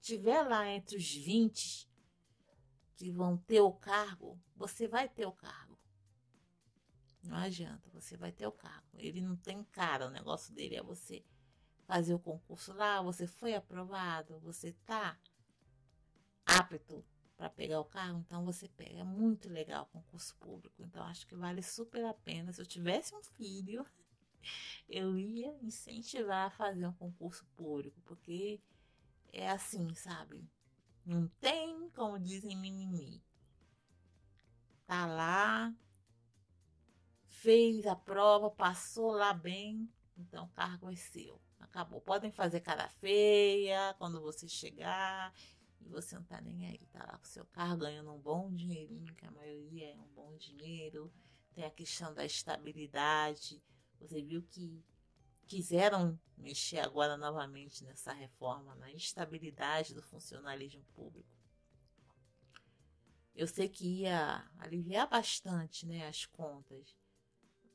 tiver 0.00 0.42
lá 0.42 0.66
entre 0.70 0.96
os 0.96 1.12
20 1.12 1.90
que 2.96 3.10
vão 3.10 3.36
ter 3.36 3.60
o 3.60 3.72
cargo, 3.72 4.40
você 4.56 4.88
vai 4.88 5.08
ter 5.08 5.26
o 5.26 5.32
cargo. 5.32 5.69
Não 7.22 7.36
adianta, 7.36 7.88
você 7.90 8.16
vai 8.16 8.32
ter 8.32 8.46
o 8.46 8.52
cargo. 8.52 8.88
Ele 8.94 9.20
não 9.20 9.36
tem 9.36 9.62
cara, 9.64 10.06
o 10.06 10.10
negócio 10.10 10.54
dele 10.54 10.76
é 10.76 10.82
você 10.82 11.24
fazer 11.86 12.14
o 12.14 12.18
concurso 12.18 12.72
lá, 12.72 13.02
você 13.02 13.26
foi 13.26 13.54
aprovado, 13.54 14.38
você 14.40 14.72
tá 14.86 15.18
apto 16.46 17.04
para 17.36 17.50
pegar 17.50 17.80
o 17.80 17.84
cargo, 17.84 18.20
então 18.20 18.44
você 18.44 18.68
pega. 18.68 19.00
É 19.00 19.04
muito 19.04 19.48
legal 19.48 19.84
o 19.84 19.86
concurso 19.86 20.36
público, 20.36 20.82
então 20.82 21.02
acho 21.04 21.26
que 21.26 21.34
vale 21.34 21.62
super 21.62 22.04
a 22.04 22.14
pena. 22.14 22.52
Se 22.52 22.60
eu 22.60 22.66
tivesse 22.66 23.14
um 23.14 23.22
filho, 23.22 23.84
eu 24.88 25.18
ia 25.18 25.56
incentivar 25.62 26.46
a 26.46 26.50
fazer 26.50 26.86
um 26.86 26.92
concurso 26.92 27.44
público, 27.56 28.00
porque 28.02 28.60
é 29.32 29.48
assim, 29.48 29.94
sabe? 29.94 30.48
Não 31.04 31.28
tem, 31.40 31.90
como 31.90 32.18
dizem, 32.18 32.56
mimimi. 32.56 33.22
Tá 34.86 35.06
lá, 35.06 35.74
fez 37.40 37.86
a 37.86 37.96
prova, 37.96 38.50
passou 38.50 39.12
lá 39.12 39.32
bem, 39.32 39.88
então 40.16 40.44
o 40.44 40.48
cargo 40.50 40.90
é 40.90 40.96
seu. 40.96 41.40
Acabou. 41.58 42.00
Podem 42.00 42.30
fazer 42.30 42.60
cara 42.60 42.88
feia 42.88 43.94
quando 43.98 44.20
você 44.20 44.46
chegar 44.48 45.32
e 45.80 45.88
você 45.88 46.16
não 46.16 46.24
tá 46.24 46.40
nem 46.40 46.66
aí. 46.66 46.86
Tá 46.92 47.00
lá 47.00 47.18
com 47.18 47.24
seu 47.24 47.44
carro 47.46 47.78
ganhando 47.78 48.12
um 48.12 48.18
bom 48.18 48.52
dinheirinho, 48.52 49.14
que 49.14 49.26
a 49.26 49.30
maioria 49.30 49.92
é 49.92 49.96
um 49.96 50.08
bom 50.08 50.36
dinheiro. 50.36 51.12
Tem 51.54 51.64
a 51.64 51.70
questão 51.70 52.12
da 52.12 52.24
estabilidade. 52.24 53.62
Você 54.00 54.22
viu 54.22 54.42
que 54.42 54.84
quiseram 55.46 56.18
mexer 56.36 56.80
agora 56.80 57.16
novamente 57.16 57.84
nessa 57.84 58.12
reforma, 58.12 58.74
na 58.74 58.92
estabilidade 58.92 59.94
do 59.94 60.02
funcionalismo 60.02 60.84
público. 60.94 61.28
Eu 63.34 63.46
sei 63.46 63.68
que 63.68 64.02
ia 64.02 64.46
aliviar 64.58 65.08
bastante 65.08 65.86
né, 65.86 66.06
as 66.06 66.26
contas, 66.26 66.99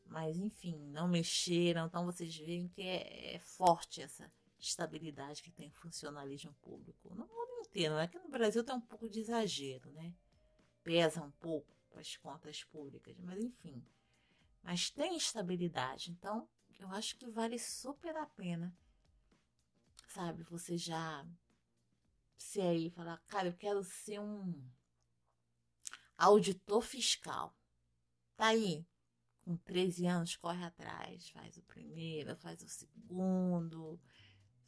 mas 0.05 0.37
enfim, 0.37 0.77
não 0.89 1.07
mexeram, 1.07 1.87
então 1.87 2.05
vocês 2.05 2.35
veem 2.35 2.67
que 2.67 2.81
é, 2.81 3.35
é 3.35 3.39
forte 3.39 4.01
essa 4.01 4.31
estabilidade 4.59 5.43
que 5.43 5.51
tem 5.51 5.69
o 5.69 5.73
funcionalismo 5.73 6.53
público. 6.61 7.13
No 7.13 7.27
mundo 7.27 7.67
inteiro, 7.67 7.95
é 7.97 8.07
que 8.07 8.19
no 8.19 8.29
Brasil 8.29 8.63
tem 8.63 8.75
um 8.75 8.81
pouco 8.81 9.09
de 9.09 9.19
exagero, 9.19 9.91
né? 9.91 10.13
Pesa 10.83 11.21
um 11.21 11.31
pouco 11.31 11.75
as 11.95 12.15
contas 12.17 12.63
públicas, 12.63 13.17
mas 13.19 13.43
enfim. 13.43 13.83
Mas 14.61 14.89
tem 14.89 15.15
estabilidade, 15.15 16.11
então 16.11 16.47
eu 16.79 16.89
acho 16.89 17.15
que 17.17 17.27
vale 17.27 17.57
super 17.59 18.15
a 18.17 18.25
pena 18.25 18.75
sabe, 20.15 20.43
você 20.43 20.77
já 20.77 21.25
se 22.37 22.61
aí 22.61 22.89
falar, 22.89 23.17
cara, 23.27 23.49
eu 23.49 23.53
quero 23.53 23.83
ser 23.83 24.19
um 24.19 24.65
auditor 26.17 26.81
fiscal. 26.81 27.53
Tá 28.37 28.47
aí, 28.47 28.85
com 29.45 29.55
13 29.57 30.07
anos, 30.07 30.35
corre 30.35 30.65
atrás, 30.65 31.29
faz 31.29 31.55
o 31.55 31.61
primeiro, 31.61 32.35
faz 32.37 32.63
o 32.63 32.67
segundo, 32.67 34.01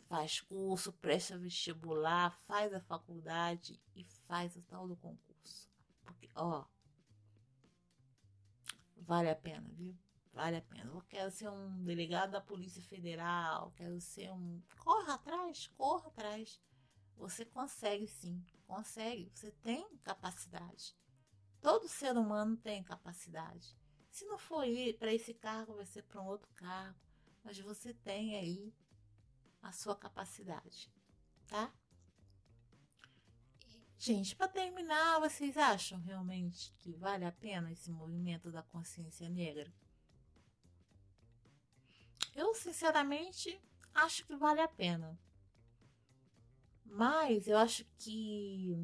faz 0.08 0.40
curso, 0.40 0.94
presta 0.94 1.38
vestibular, 1.38 2.30
faz 2.42 2.72
a 2.72 2.80
faculdade 2.80 3.82
e 3.96 4.06
faz 4.28 4.56
o 4.56 4.62
tal 4.62 4.88
do 4.88 4.96
concurso. 4.96 5.68
Porque, 6.06 6.30
ó, 6.36 6.64
vale 8.98 9.32
a 9.32 9.36
pena, 9.36 9.68
viu? 9.74 9.98
Vale 10.32 10.58
a 10.58 10.62
pena. 10.62 10.92
Eu 10.92 11.02
quero 11.10 11.32
ser 11.32 11.50
um 11.50 11.84
delegado 11.84 12.32
da 12.32 12.40
Polícia 12.40 12.84
Federal, 12.84 13.72
quero 13.76 14.00
ser 14.00 14.32
um. 14.32 14.62
Corra 14.78 15.16
atrás, 15.16 15.68
corra 15.76 16.08
atrás. 16.10 16.62
Você 17.16 17.44
consegue 17.44 18.08
sim, 18.08 18.46
consegue. 18.68 19.32
Você 19.34 19.50
tem 19.64 19.98
capacidade. 20.04 20.96
Todo 21.60 21.88
ser 21.88 22.16
humano 22.16 22.56
tem 22.56 22.84
capacidade. 22.84 23.76
Se 24.18 24.26
não 24.26 24.39
for 24.39 24.65
para 24.97 25.13
esse 25.13 25.32
cargo, 25.32 25.76
vai 25.76 25.86
ser 25.86 26.01
para 26.01 26.20
um 26.20 26.26
outro 26.26 26.51
cargo. 26.55 26.99
Mas 27.43 27.59
você 27.59 27.93
tem 27.93 28.36
aí 28.36 28.74
a 29.61 29.72
sua 29.72 29.95
capacidade, 29.95 30.91
tá? 31.45 31.72
E, 33.68 33.86
gente, 33.95 34.36
para 34.36 34.47
terminar, 34.47 35.20
vocês 35.20 35.55
acham 35.55 36.01
realmente 36.01 36.74
que 36.80 36.93
vale 36.93 37.26
a 37.26 37.32
pena 37.32 37.72
esse 37.72 37.91
movimento 37.91 38.51
da 38.51 38.63
consciência 38.63 39.30
negra? 39.30 39.72
Eu, 42.34 42.55
sinceramente, 42.55 43.61
acho 43.93 44.26
que 44.26 44.36
vale 44.36 44.61
a 44.61 44.68
pena. 44.68 45.15
Mas 46.84 47.47
eu 47.47 47.55
acho 47.59 47.86
que 47.99 48.76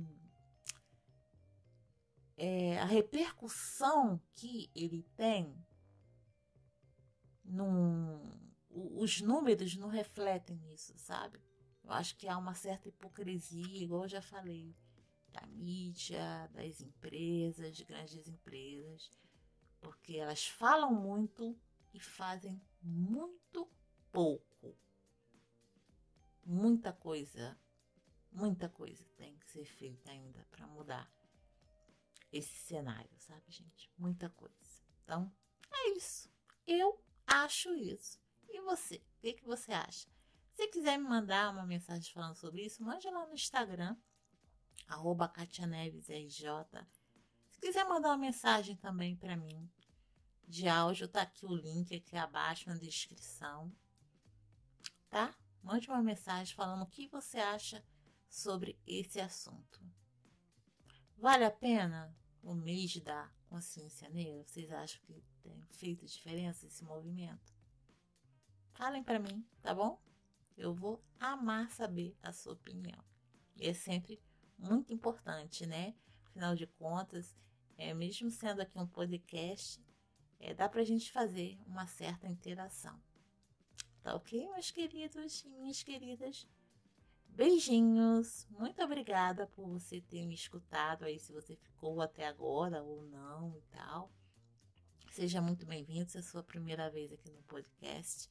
é, 2.38 2.79
a 2.79 2.86
repercussão 2.86 4.21
que 4.34 4.69
ele 4.75 5.03
tem, 5.15 5.55
num, 7.43 8.19
os 8.69 9.21
números 9.21 9.75
não 9.75 9.88
refletem 9.88 10.59
isso, 10.73 10.97
sabe? 10.97 11.39
Eu 11.84 11.91
acho 11.91 12.15
que 12.17 12.27
há 12.27 12.38
uma 12.38 12.55
certa 12.55 12.88
hipocrisia, 12.88 13.84
igual 13.84 14.03
eu 14.03 14.09
já 14.09 14.21
falei, 14.21 14.75
da 15.29 15.45
mídia, 15.47 16.47
das 16.53 16.81
empresas, 16.81 17.75
de 17.75 17.84
grandes 17.84 18.27
empresas, 18.27 19.09
porque 19.81 20.17
elas 20.17 20.47
falam 20.47 20.93
muito 20.93 21.57
e 21.93 21.99
fazem 21.99 22.61
muito 22.81 23.69
pouco. 24.11 24.77
Muita 26.45 26.91
coisa, 26.93 27.57
muita 28.31 28.69
coisa 28.69 29.05
tem 29.17 29.36
que 29.38 29.49
ser 29.49 29.65
feita 29.65 30.11
ainda 30.11 30.45
para 30.51 30.67
mudar 30.67 31.11
esse 32.34 32.53
cenário, 32.65 33.09
sabe, 33.19 33.43
gente? 33.51 33.91
Muita 33.95 34.27
coisa. 34.31 34.55
Então, 35.03 35.31
é 35.71 35.89
isso. 35.91 36.29
Eu 36.65 36.99
acho 37.27 37.73
isso. 37.75 38.19
E 38.49 38.59
você? 38.61 38.95
O 38.95 39.19
que, 39.21 39.34
que 39.34 39.45
você 39.45 39.71
acha? 39.71 40.09
Se 40.53 40.67
quiser 40.67 40.97
me 40.97 41.07
mandar 41.07 41.53
uma 41.53 41.65
mensagem 41.65 42.11
falando 42.11 42.36
sobre 42.36 42.65
isso, 42.65 42.84
mande 42.84 43.07
lá 43.09 43.25
no 43.27 43.34
Instagram, 43.34 43.95
arroba 44.88 45.27
KatiaNevesRJ. 45.27 46.47
Se 47.51 47.59
quiser 47.59 47.86
mandar 47.86 48.09
uma 48.09 48.17
mensagem 48.17 48.75
também 48.75 49.15
para 49.15 49.38
mim, 49.38 49.71
de 50.47 50.67
áudio, 50.67 51.07
tá 51.07 51.21
aqui 51.21 51.45
o 51.45 51.55
link 51.55 51.95
aqui 51.95 52.17
abaixo 52.17 52.67
na 52.67 52.75
descrição, 52.75 53.71
tá? 55.09 55.36
Mande 55.61 55.88
uma 55.88 56.01
mensagem 56.01 56.53
falando 56.55 56.81
o 56.81 56.89
que 56.89 57.07
você 57.07 57.38
acha 57.38 57.84
sobre 58.27 58.79
esse 58.86 59.19
assunto. 59.19 59.81
Vale 61.17 61.45
a 61.45 61.51
pena 61.51 62.15
o 62.44 62.54
mês 62.54 62.98
da 62.98 63.32
consciência 63.50 64.10
negra? 64.10 64.44
Vocês 64.44 64.72
acham 64.72 65.02
que 65.04 65.24
tem 65.41 65.62
feito 65.72 66.06
diferença 66.06 66.68
esse 66.68 66.84
movimento? 66.84 67.54
Falem 68.74 69.04
para 69.04 69.20
mim, 69.20 69.46
tá 69.62 69.74
bom? 69.74 70.00
Eu 70.58 70.74
vou 70.74 71.04
amar 71.20 71.72
saber 71.72 72.16
a 72.22 72.32
sua 72.32 72.54
opinião. 72.54 73.04
E 73.56 73.68
é 73.68 73.74
sempre 73.74 74.22
muito 74.58 74.94
importante, 74.94 75.66
né? 75.66 75.96
Afinal 76.26 76.56
de 76.56 76.68
contas, 76.68 77.36
é, 77.78 77.94
mesmo 77.94 78.30
sendo 78.30 78.62
aqui 78.62 78.78
um 78.78 78.88
podcast, 78.88 79.82
é, 80.39 80.54
dá 80.54 80.68
para 80.68 80.82
a 80.82 80.86
gente 80.86 81.12
fazer 81.12 81.58
uma 81.66 81.88
certa 81.88 82.28
interação. 82.28 83.00
Tá 84.02 84.16
ok, 84.16 84.50
meus 84.50 84.70
queridos 84.72 85.41
e 85.46 85.50
minhas 85.50 85.82
queridas? 85.82 86.48
Beijinhos, 87.36 88.45
muito 88.51 88.79
obrigada 88.84 89.47
por 89.47 89.67
você 89.67 89.99
ter 90.01 90.23
me 90.23 90.36
escutado 90.36 91.03
aí, 91.03 91.19
se 91.19 91.34
você 91.34 91.55
ficou 91.55 91.99
até 91.99 92.27
agora 92.27 92.84
ou 92.84 93.03
não 93.07 93.57
e 93.57 93.61
tal. 93.71 94.11
Seja 95.11 95.41
muito 95.41 95.65
bem-vindo, 95.65 96.07
se 96.07 96.17
é 96.17 96.19
a 96.19 96.23
sua 96.23 96.43
primeira 96.43 96.91
vez 96.91 97.11
aqui 97.11 97.31
no 97.31 97.41
podcast 97.43 98.29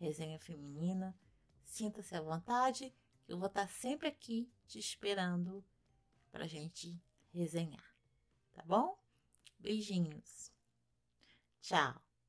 Resenha 0.00 0.38
Feminina. 0.38 1.14
Sinta-se 1.62 2.14
à 2.14 2.22
vontade, 2.22 2.94
eu 3.28 3.38
vou 3.38 3.48
estar 3.48 3.68
sempre 3.68 4.08
aqui 4.08 4.50
te 4.66 4.78
esperando 4.78 5.62
para 6.32 6.46
gente 6.46 6.98
resenhar, 7.30 7.94
tá 8.54 8.62
bom? 8.64 8.98
Beijinhos. 9.58 10.50
Tchau. 11.60 12.07